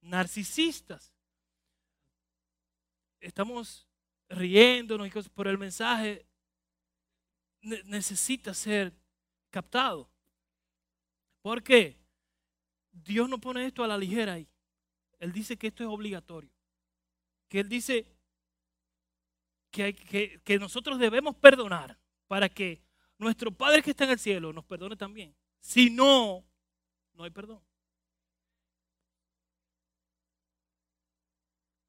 [0.00, 1.12] narcisistas
[3.22, 3.86] estamos
[4.28, 6.26] riéndonos y cosas, pero el mensaje
[7.62, 8.92] necesita ser
[9.50, 10.10] captado.
[11.40, 11.98] ¿Por qué?
[12.90, 14.48] Dios no pone esto a la ligera ahí.
[15.18, 16.50] Él dice que esto es obligatorio.
[17.48, 18.06] Que Él dice
[19.70, 22.82] que, nosotros debemos perdonar para que
[23.18, 25.34] nuestro Padre que está en el cielo nos perdone también.
[25.62, 26.44] Si no,
[27.14, 27.62] no hay perdón.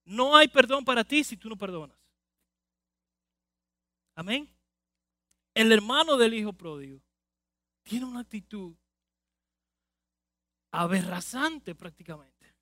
[0.06, 1.98] No hay perdón para ti si tú no perdonas.
[4.16, 4.48] Amén.
[5.56, 7.02] El hermano del hijo pródigo
[7.82, 8.76] tiene una actitud
[10.72, 12.56] aberrazante prácticamente.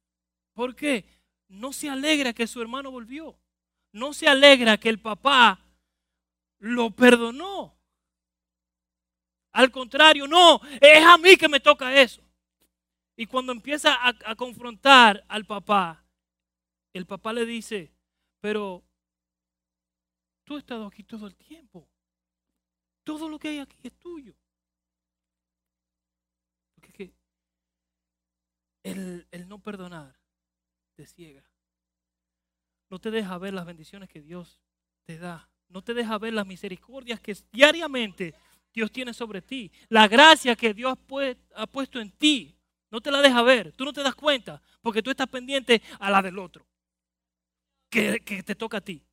[0.53, 1.05] ¿Por qué?
[1.49, 3.38] No se alegra que su hermano volvió.
[3.91, 5.59] No se alegra que el papá
[6.59, 7.78] lo perdonó.
[9.54, 12.22] Al contrario, no, es a mí que me toca eso.
[13.16, 16.04] Y cuando empieza a, confrontar al papá,
[16.93, 17.93] el papá le dice,
[18.39, 18.84] pero
[20.43, 21.88] tú has estado aquí todo el tiempo.
[23.04, 24.34] Todo lo que hay aquí es tuyo.
[26.76, 27.14] Porque
[28.84, 30.18] el, el no perdonar
[30.95, 31.43] te ciega.
[32.89, 34.60] No te deja ver las bendiciones que Dios
[35.04, 35.49] te da.
[35.70, 38.34] No te deja ver las misericordias que diariamente
[38.74, 39.72] Dios tiene sobre ti.
[39.89, 40.97] La gracia que Dios
[41.55, 42.55] ha puesto en ti.
[42.89, 43.72] No te la deja ver.
[43.74, 46.65] Tú no te das cuenta porque tú estás pendiente a la del otro
[47.91, 49.05] que, te toca a ti.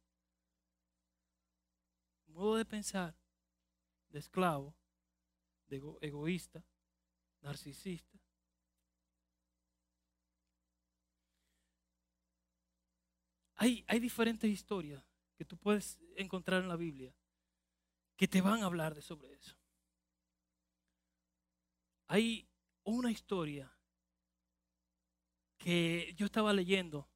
[2.28, 3.14] Modo de pensar
[4.10, 4.74] de esclavo,
[5.66, 6.64] de egoísta,
[7.42, 8.16] narcisista.
[13.56, 15.02] Hay, hay diferentes historias
[15.36, 17.12] que tú puedes encontrar en la Biblia
[18.18, 19.56] que te van a hablar de sobre eso.
[22.08, 22.48] Hay
[22.82, 23.72] una historia
[25.56, 27.08] que yo estaba leyendo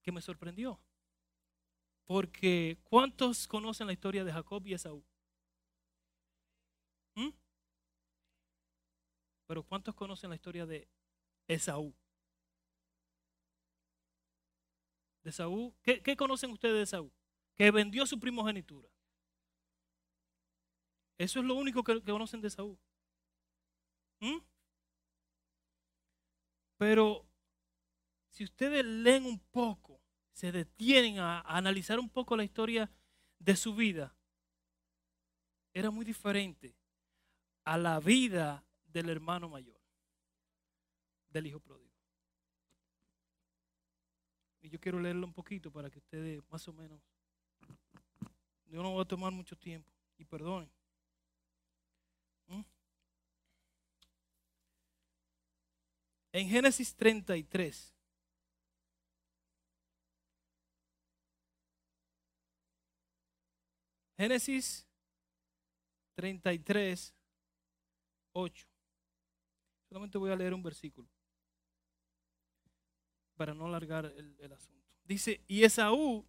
[0.00, 0.80] que me sorprendió.
[2.04, 5.04] Porque ¿cuántos conocen la historia de Jacob y Esaú?
[7.16, 7.30] ¿Mm?
[9.46, 10.88] Pero ¿cuántos conocen la historia de
[11.48, 11.92] Esaú?
[15.24, 15.74] De Esaú.
[15.82, 17.12] ¿Qué, qué conocen ustedes de Esaú?
[17.56, 18.93] Que vendió su primogenitura.
[21.18, 22.78] Eso es lo único que, conocen de Esaú.
[24.20, 24.38] ¿Mm?
[26.76, 27.26] Pero
[28.28, 30.00] si ustedes leen un poco,
[30.32, 32.90] se detienen a, a analizar un poco la historia
[33.38, 34.16] de su vida,
[35.72, 36.76] era muy diferente
[37.64, 39.80] a la vida del hermano mayor,
[41.28, 41.94] del hijo pródigo.
[44.62, 47.00] Y yo quiero leerlo un poquito para que ustedes más o menos,
[48.66, 50.70] yo no voy a tomar mucho tiempo y perdonen.
[56.34, 57.94] En Génesis 33.
[64.16, 64.84] Génesis
[66.16, 67.14] 33,
[68.32, 68.66] 8.
[69.88, 71.08] Solamente voy a leer un versículo
[73.36, 74.90] para no alargar el, el asunto.
[75.04, 76.26] Dice, y Esaú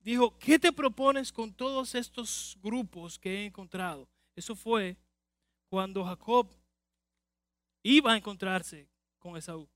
[0.00, 4.06] dijo, ¿qué te propones con todos estos grupos que he encontrado?
[4.36, 4.98] Eso fue
[5.70, 6.59] cuando Jacob
[7.82, 9.68] iba a encontrarse con Esaú.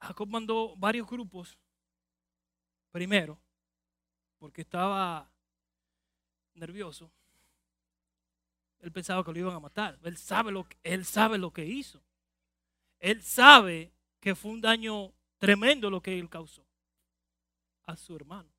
[0.00, 1.58] Jacob mandó varios grupos
[2.90, 3.40] primero,
[4.38, 5.30] porque estaba
[6.54, 7.12] nervioso.
[8.80, 9.98] Él pensaba que lo iban a matar.
[10.02, 12.02] Él sabe lo que, él sabe lo que hizo.
[13.00, 16.64] Él sabe que fue un daño tremendo lo que él causó
[17.86, 18.52] a su hermano.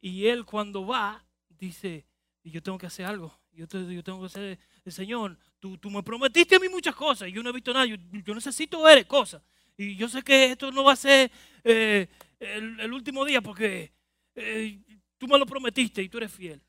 [0.00, 2.06] Y él cuando va, dice,
[2.42, 3.41] yo tengo que hacer algo.
[3.52, 7.42] Yo, yo tengo que hacer, Señor, tú, me prometiste a mí muchas cosas y yo
[7.42, 7.86] no he visto nada.
[7.86, 9.42] Yo, necesito ver cosas.
[9.76, 11.30] Y yo sé que esto no va a ser
[11.64, 13.92] eh, el, el, último día porque
[14.34, 14.80] eh,
[15.18, 16.62] tú me lo prometiste y tú eres fiel.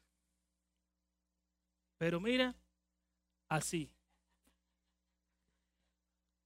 [1.97, 2.53] Pero mira,
[3.47, 3.89] así.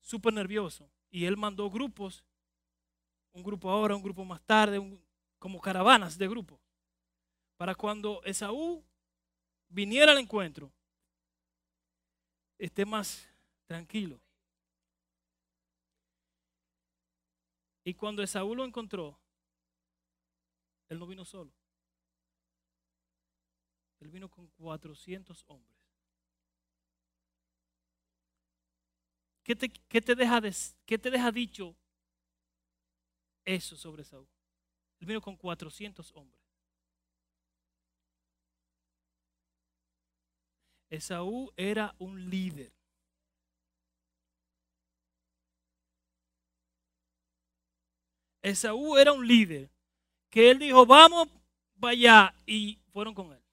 [0.01, 0.89] Súper nervioso.
[1.09, 2.23] Y él mandó grupos,
[3.33, 4.79] un grupo ahora, un grupo más tarde,
[5.39, 6.59] como caravanas de grupos,
[7.57, 8.83] para cuando Esaú
[9.69, 10.71] viniera al encuentro,
[12.57, 13.27] esté más
[13.65, 14.19] tranquilo.
[17.83, 19.17] Y cuando Esaú lo encontró,
[20.89, 21.51] él no vino solo.
[23.99, 25.77] Él vino con 400 hombres.
[29.43, 30.53] ¿Qué te, qué te, deja, de,
[30.85, 31.75] qué te deja dicho
[33.45, 34.27] eso sobre Esaú?
[34.99, 36.36] Él vino con 400 hombres.
[40.89, 42.71] Esaú era un líder.
[48.41, 49.69] Esaú era un líder
[50.29, 51.27] que él dijo, vamos
[51.79, 53.43] para allá y fueron con él.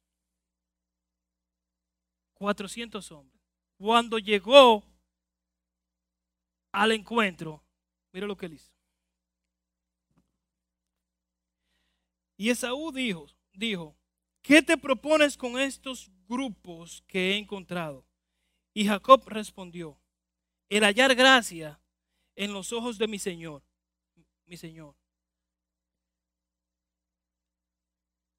[2.34, 3.42] 400 hombres.
[3.76, 4.84] Cuando llegó
[6.70, 7.62] al encuentro,
[8.12, 8.72] mira lo que él hizo.
[12.36, 13.96] Y Esaú dijo, dijo,
[14.44, 18.06] ¿qué te propones con estos grupos que he encontrado?
[18.72, 19.98] Y Jacob respondió,
[20.68, 21.80] el hallar gracia
[22.36, 23.62] en los ojos de mi Señor,
[24.46, 24.94] mi Señor.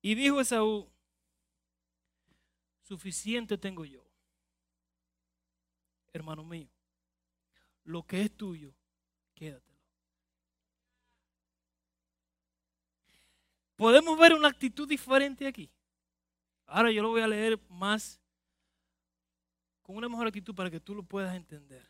[0.02, 0.88] Y dijo Esaú,
[2.84, 4.06] suficiente tengo yo,
[6.14, 6.70] hermano mío,
[7.84, 8.76] lo que es tuyo,
[9.34, 9.76] quédatelo.
[13.76, 15.72] Podemos ver una actitud diferente aquí.
[16.68, 18.20] Ahora yo lo voy a leer más
[19.82, 21.88] con una mejor actitud para que tú lo puedas entender.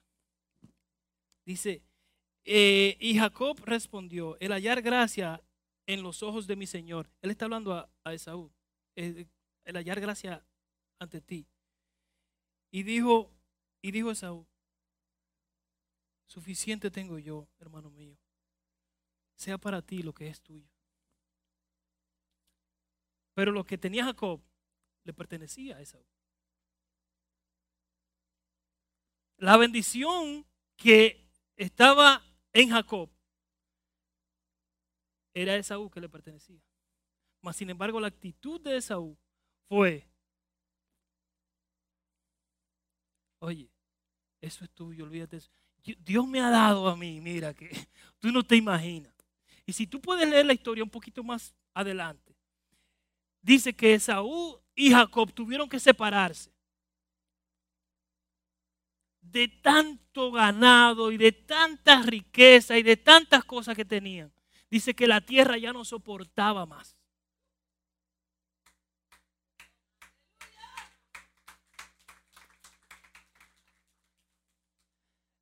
[1.46, 1.82] Dice,
[2.44, 5.42] eh, y Jacob respondió, el hallar gracia
[5.88, 7.10] en los ojos de mi Señor.
[7.22, 8.52] Él está hablando a, a Esaú,
[8.96, 9.28] el,
[9.64, 10.44] el hallar gracia
[11.00, 11.48] ante ti.
[12.72, 13.32] Y dijo,
[13.82, 14.46] y dijo Esaú,
[16.26, 18.18] suficiente tengo yo, hermano mío,
[19.36, 20.70] sea para ti lo que es tuyo.
[23.34, 24.42] Pero lo que tenía Jacob
[25.06, 26.06] le pertenecía a Esaú.
[29.38, 30.46] La bendición
[30.76, 33.10] que estaba en Jacob
[35.34, 36.62] era Esaú que le pertenecía.
[37.42, 39.18] Mas sin embargo, la actitud de Esaú
[39.68, 40.10] fue,
[43.40, 43.70] oye,
[44.42, 45.52] eso es tuyo, olvídate eso.
[46.00, 47.70] Dios me ha dado a mí, mira, que
[48.20, 49.14] tú no te imaginas.
[49.66, 52.35] Y si tú puedes leer la historia un poquito más adelante,
[53.46, 56.52] dice que Esaú y Jacob tuvieron que separarse
[59.22, 64.34] de tanto ganado y de tanta riqueza y de tantas cosas que tenían.
[64.70, 66.98] Dice que la tierra ya no soportaba más.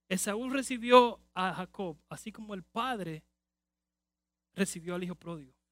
[0.10, 3.24] Esaú recibió a Jacob, así como el padre
[4.54, 5.63] recibió al hijo pródigo.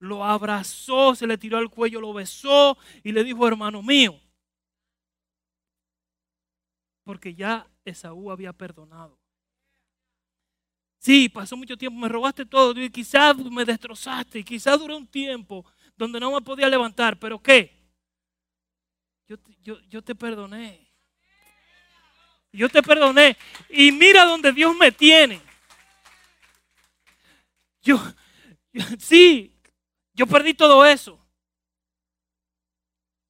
[0.00, 4.18] Lo abrazó, se le tiró al cuello, lo besó y le dijo, hermano mío.
[7.04, 9.18] Porque ya Esaú había perdonado.
[10.98, 15.06] Sí, pasó mucho tiempo, me robaste todo, y quizás me destrozaste, y quizás duró un
[15.06, 15.64] tiempo
[15.96, 17.78] donde no me podía levantar, pero ¿qué?
[19.26, 20.90] Yo, yo, yo te perdoné.
[22.52, 23.36] Yo te perdoné.
[23.68, 25.40] Y mira donde Dios me tiene.
[27.82, 27.98] Yo,
[28.98, 29.49] sí,
[30.20, 31.18] yo perdí todo eso.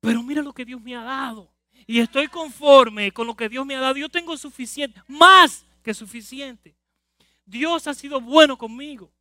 [0.01, 1.49] Pero mira lo que Dios me ha dado.
[1.87, 3.97] Y estoy conforme con lo que Dios me ha dado.
[3.97, 6.77] Yo tengo suficiente, más que suficiente.
[7.45, 9.13] Dios ha sido bueno conmigo.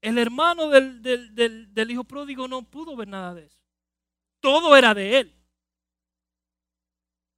[0.00, 3.58] El hermano del, del, hijo pródigo no pudo ver nada de eso.
[4.38, 5.34] Todo era de él.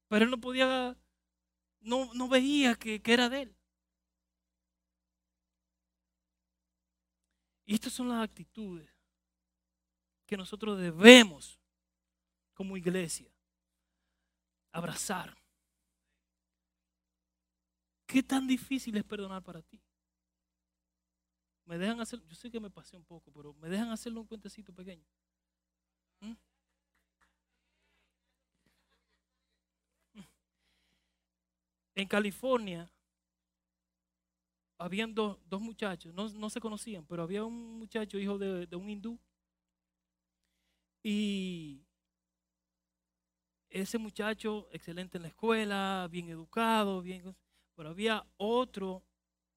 [0.08, 0.94] Pero él no podía,
[1.80, 3.56] no, no veía que, que era de él.
[7.70, 8.90] Y estas son las actitudes
[10.26, 11.56] que nosotros debemos,
[12.52, 13.30] como iglesia,
[14.72, 15.38] abrazar.
[18.06, 19.80] ¿Qué tan difícil es perdonar para ti?
[21.64, 24.26] Me dejan hacer, yo sé que me pasé un poco, pero me dejan hacerlo un
[24.26, 25.06] cuentecito pequeño.
[26.22, 26.32] ¿Mm?
[31.94, 32.90] En California,
[34.80, 39.20] habían dos, muchachos, no, se conocían, pero había un muchacho hijo de, de un hindú.
[41.02, 41.84] Y
[43.68, 47.36] ese muchacho, excelente en la escuela, bien educado, bien
[47.76, 49.04] pero había otro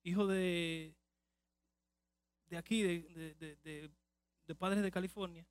[0.04, 0.96] hijo de,
[2.48, 3.92] de aquí, de,
[4.58, 5.48] padres de California,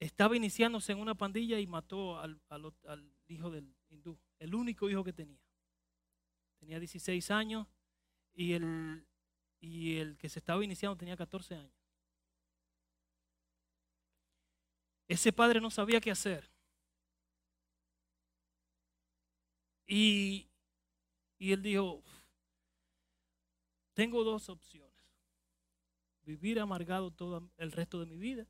[0.00, 2.40] estaba iniciándose en una pandilla y mató al,
[3.28, 5.40] hijo del hindú, el único hijo que tenía.
[6.58, 7.66] Tenía 16 años
[8.36, 9.04] y el,
[9.60, 11.74] y el que se estaba iniciando tenía 14 años.
[15.08, 16.48] Ese padre no sabía qué hacer.
[19.88, 20.46] Y
[21.38, 22.02] y él dijo,
[23.94, 24.92] tengo dos opciones.
[26.22, 28.46] Vivir amargado todo el resto de mi vida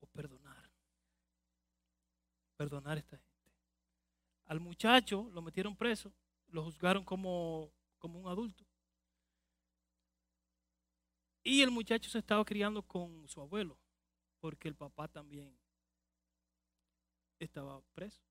[0.00, 0.70] o perdonar.
[2.56, 3.52] Perdonar a esta gente.
[4.46, 6.12] Al muchacho lo metieron preso,
[6.54, 8.64] lo juzgaron como, como un adulto.
[11.42, 13.78] Y el muchacho se estaba criando con su abuelo,
[14.38, 15.58] porque el papá también
[17.38, 18.22] estaba preso.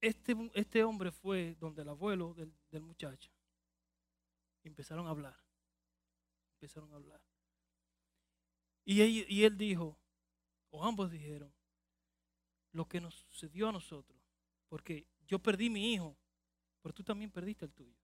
[0.00, 3.30] este, este hombre fue donde el abuelo del, muchacho.
[4.62, 5.36] empezaron a hablar.
[6.54, 7.20] Empezaron a hablar.
[8.84, 9.98] Y él, y él dijo,
[10.70, 11.52] o ambos dijeron,
[12.76, 14.20] lo que nos sucedió a nosotros.
[14.68, 16.16] Porque yo perdí mi hijo,
[16.82, 17.96] pero tú también perdiste el tuyo.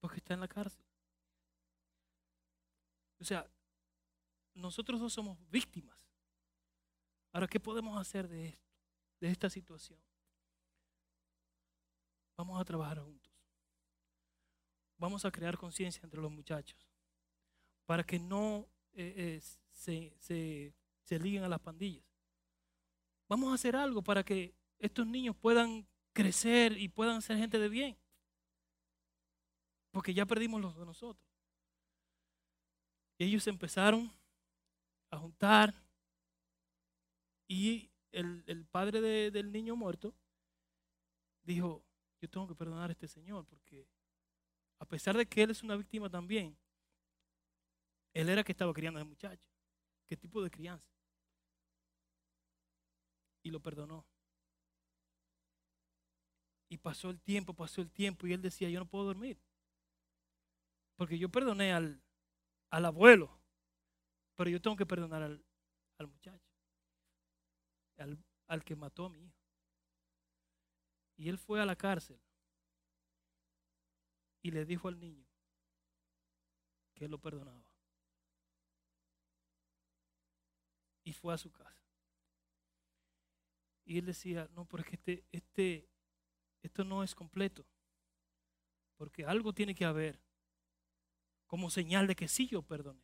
[0.00, 0.84] Porque está en la cárcel.
[3.18, 3.50] O sea,
[4.54, 5.98] nosotros dos somos víctimas.
[7.32, 8.68] Ahora, ¿qué podemos hacer de esto,
[9.20, 9.98] de esta situación?
[12.36, 13.32] Vamos a trabajar juntos.
[14.96, 16.88] Vamos a crear conciencia entre los muchachos
[17.84, 19.40] para que no eh, eh,
[19.72, 22.07] se, se liguen a las pandillas.
[23.28, 27.68] Vamos a hacer algo para que estos niños puedan crecer y puedan ser gente de
[27.68, 27.98] bien.
[29.90, 31.24] Porque ya perdimos los de nosotros.
[33.18, 34.12] Y ellos empezaron
[35.10, 35.74] a juntar
[37.48, 40.14] y el, padre del niño muerto
[41.42, 41.84] dijo,
[42.20, 43.88] yo tengo que perdonar a este señor porque
[44.78, 46.56] a pesar de que él es una víctima también,
[48.14, 49.48] él era que estaba criando a ese muchacho.
[50.06, 50.97] ¿Qué tipo de crianza?
[53.48, 54.06] Y lo perdonó.
[56.68, 59.40] Y pasó el tiempo, pasó el tiempo y él decía, yo no puedo dormir.
[60.96, 62.02] Porque yo perdoné al,
[62.68, 63.40] al abuelo,
[64.34, 65.42] pero yo tengo que perdonar al,
[65.96, 66.46] al muchacho,
[67.96, 69.40] al, al que mató a mi hijo.
[71.16, 72.20] Y él fue a la cárcel
[74.42, 75.26] y le dijo al niño
[76.92, 77.64] que él lo perdonaba.
[81.02, 81.77] Y fue a su casa.
[83.88, 85.88] Y él decía, no, porque este, este,
[86.62, 87.64] esto no es completo.
[88.98, 90.20] Porque algo tiene que haber
[91.46, 93.02] como señal de que sí yo perdoné.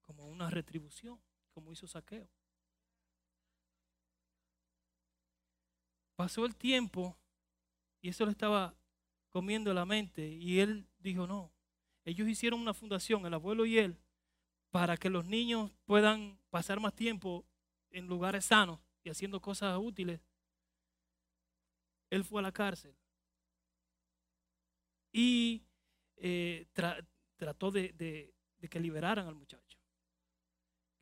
[0.00, 1.20] Como una retribución,
[1.50, 2.30] como hizo saqueo.
[6.14, 7.14] Pasó el tiempo
[8.00, 8.74] y eso le estaba
[9.28, 11.52] comiendo la mente y él dijo, no,
[12.06, 13.98] ellos hicieron una fundación, el abuelo y él,
[14.70, 17.44] para que los niños puedan pasar más tiempo
[17.96, 20.20] en lugares sanos y haciendo cosas útiles,
[22.10, 22.94] él fue a la cárcel
[25.12, 25.64] y
[26.16, 26.66] eh,
[27.36, 28.34] trató de,
[28.68, 29.78] que liberaran al muchacho,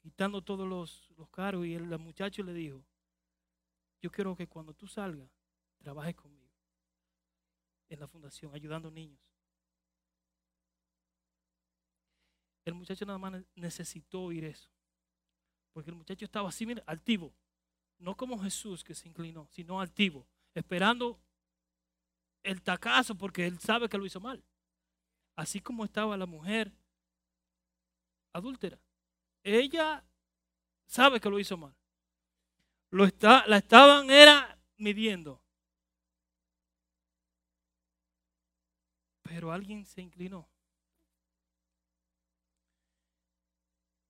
[0.03, 2.85] quitando todos los, los cargos y el muchacho le dijo,
[4.01, 5.29] yo quiero que cuando tú salgas,
[5.79, 6.53] trabajes conmigo
[7.89, 9.21] en la fundación, ayudando niños.
[12.65, 14.74] El muchacho nada más necesitó oír eso.
[15.75, 17.35] Porque el muchacho estaba así, mira, altivo.
[17.99, 20.27] No como Jesús que se inclinó, sino altivo.
[20.55, 21.21] Esperando
[22.45, 24.43] el tacazo porque él sabe que lo hizo mal.
[25.35, 26.73] Así como estaba la mujer
[28.33, 28.79] adúltera.
[29.43, 30.05] Ella
[30.87, 31.75] sabe que lo hizo mal.
[32.91, 35.43] Lo está, la estaban era midiendo.
[39.23, 40.49] Pero alguien se inclinó.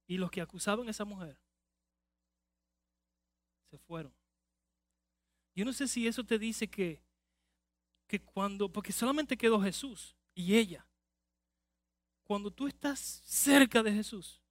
[0.06, 1.38] Y los que acusaban a esa mujer
[3.78, 4.12] fueron.
[5.54, 7.00] Yo no sé si eso te dice que,
[8.06, 10.86] que cuando, porque solamente quedó Jesús y ella.
[12.24, 14.42] Cuando tú estás cerca de Jesús,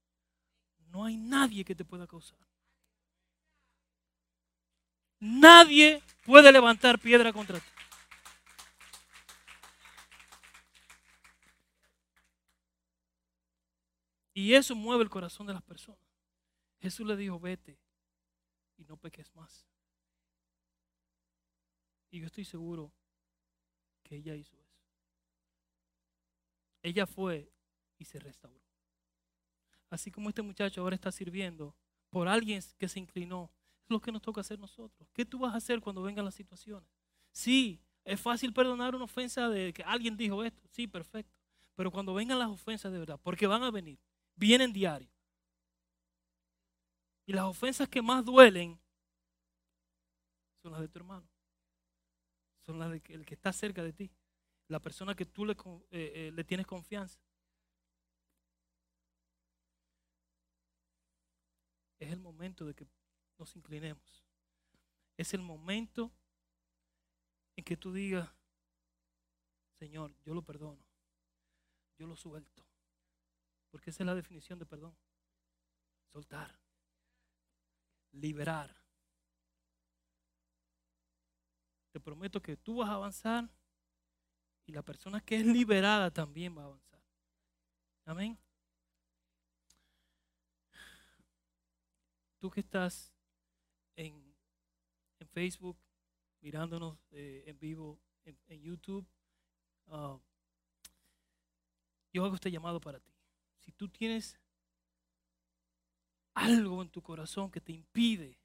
[0.88, 2.38] no hay nadie que te pueda causar.
[5.20, 7.66] Nadie puede levantar piedra contra ti.
[14.36, 16.00] Y eso mueve el corazón de las personas.
[16.82, 17.83] Jesús le dijo, vete
[18.78, 19.66] y no peques más.
[22.10, 22.94] Y yo estoy seguro
[24.04, 24.84] que ella hizo eso.
[26.84, 27.52] Ella fue
[27.98, 28.62] y se restauró.
[29.90, 31.76] Así como este muchacho ahora está sirviendo
[32.10, 33.52] por alguien que se inclinó,
[33.84, 35.10] es lo que nos toca hacer nosotros.
[35.14, 36.90] ¿Qué tú vas a hacer cuando vengan las situaciones?
[37.32, 40.68] Sí, es fácil perdonar una ofensa de que alguien dijo esto.
[40.70, 41.38] Sí, perfecto.
[41.76, 44.00] Pero cuando vengan las ofensas de verdad, porque van a venir,
[44.36, 45.13] vienen diario.
[47.26, 48.80] Y las ofensas que más duelen
[50.62, 51.28] son las de tu hermano.
[52.62, 54.12] Son las de el que está cerca de ti.
[54.68, 55.58] La persona que tú le, eh,
[55.92, 57.20] eh, le tienes confianza.
[62.00, 62.88] Es el momento de que
[63.38, 64.26] nos inclinemos.
[65.18, 66.12] Es el momento
[67.56, 68.30] en que tú digas,
[69.80, 70.84] Señor, yo lo perdono.
[71.98, 72.66] Yo lo suelto.
[73.70, 74.96] Porque esa es la definición de perdón.
[76.12, 76.63] Soltar.
[78.14, 78.76] Liberar.
[81.92, 83.50] Te prometo que tú vas a avanzar
[84.66, 87.04] y la persona que es liberada también va a avanzar.
[88.06, 88.38] Amén.
[92.40, 93.14] Tú que estás
[93.96, 94.36] en,
[95.20, 95.78] en Facebook,
[96.42, 99.06] mirándonos eh, en vivo en, YouTube,
[99.88, 100.18] ah,
[102.12, 103.14] yo hago este llamado para ti
[103.64, 104.38] si tú tienes
[106.34, 108.40] algo en tu corazón que te impide,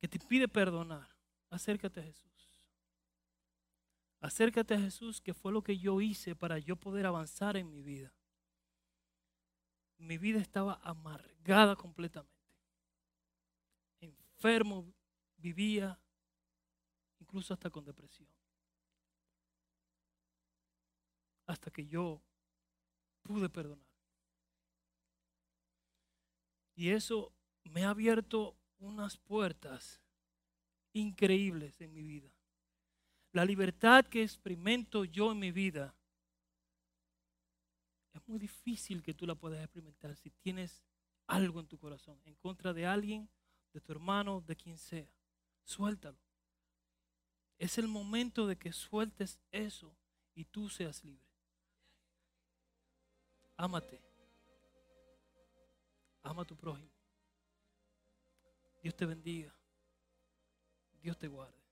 [0.00, 1.08] que te impide perdonar,
[1.50, 2.32] acércate a Jesús.
[4.20, 7.82] Acércate a Jesús, que fue lo que yo hice para yo poder avanzar en mi
[7.82, 8.12] vida.
[9.98, 12.34] Mi vida estaba amargada completamente.
[14.00, 14.92] Enfermo,
[15.36, 15.98] vivía
[17.20, 18.28] incluso hasta con depresión.
[21.46, 22.22] Hasta que yo
[23.22, 23.85] pude perdonar.
[26.76, 27.32] Y eso
[27.64, 30.00] me ha abierto unas puertas
[30.92, 32.30] increíbles en mi vida.
[33.32, 35.94] La libertad que experimento yo en mi vida
[38.12, 40.82] es muy difícil que tú la puedas experimentar si tienes
[41.26, 43.28] algo en tu corazón en contra de alguien,
[43.72, 45.08] de tu hermano, de quien sea.
[45.64, 46.18] Suéltalo.
[47.58, 49.96] Es el momento de que sueltes eso
[50.34, 51.26] y tú seas libre.
[53.56, 54.05] Ámate.
[56.26, 56.90] Ama a tu prójimo.
[58.82, 59.54] Dios te bendiga.
[61.00, 61.65] Dios te guarde.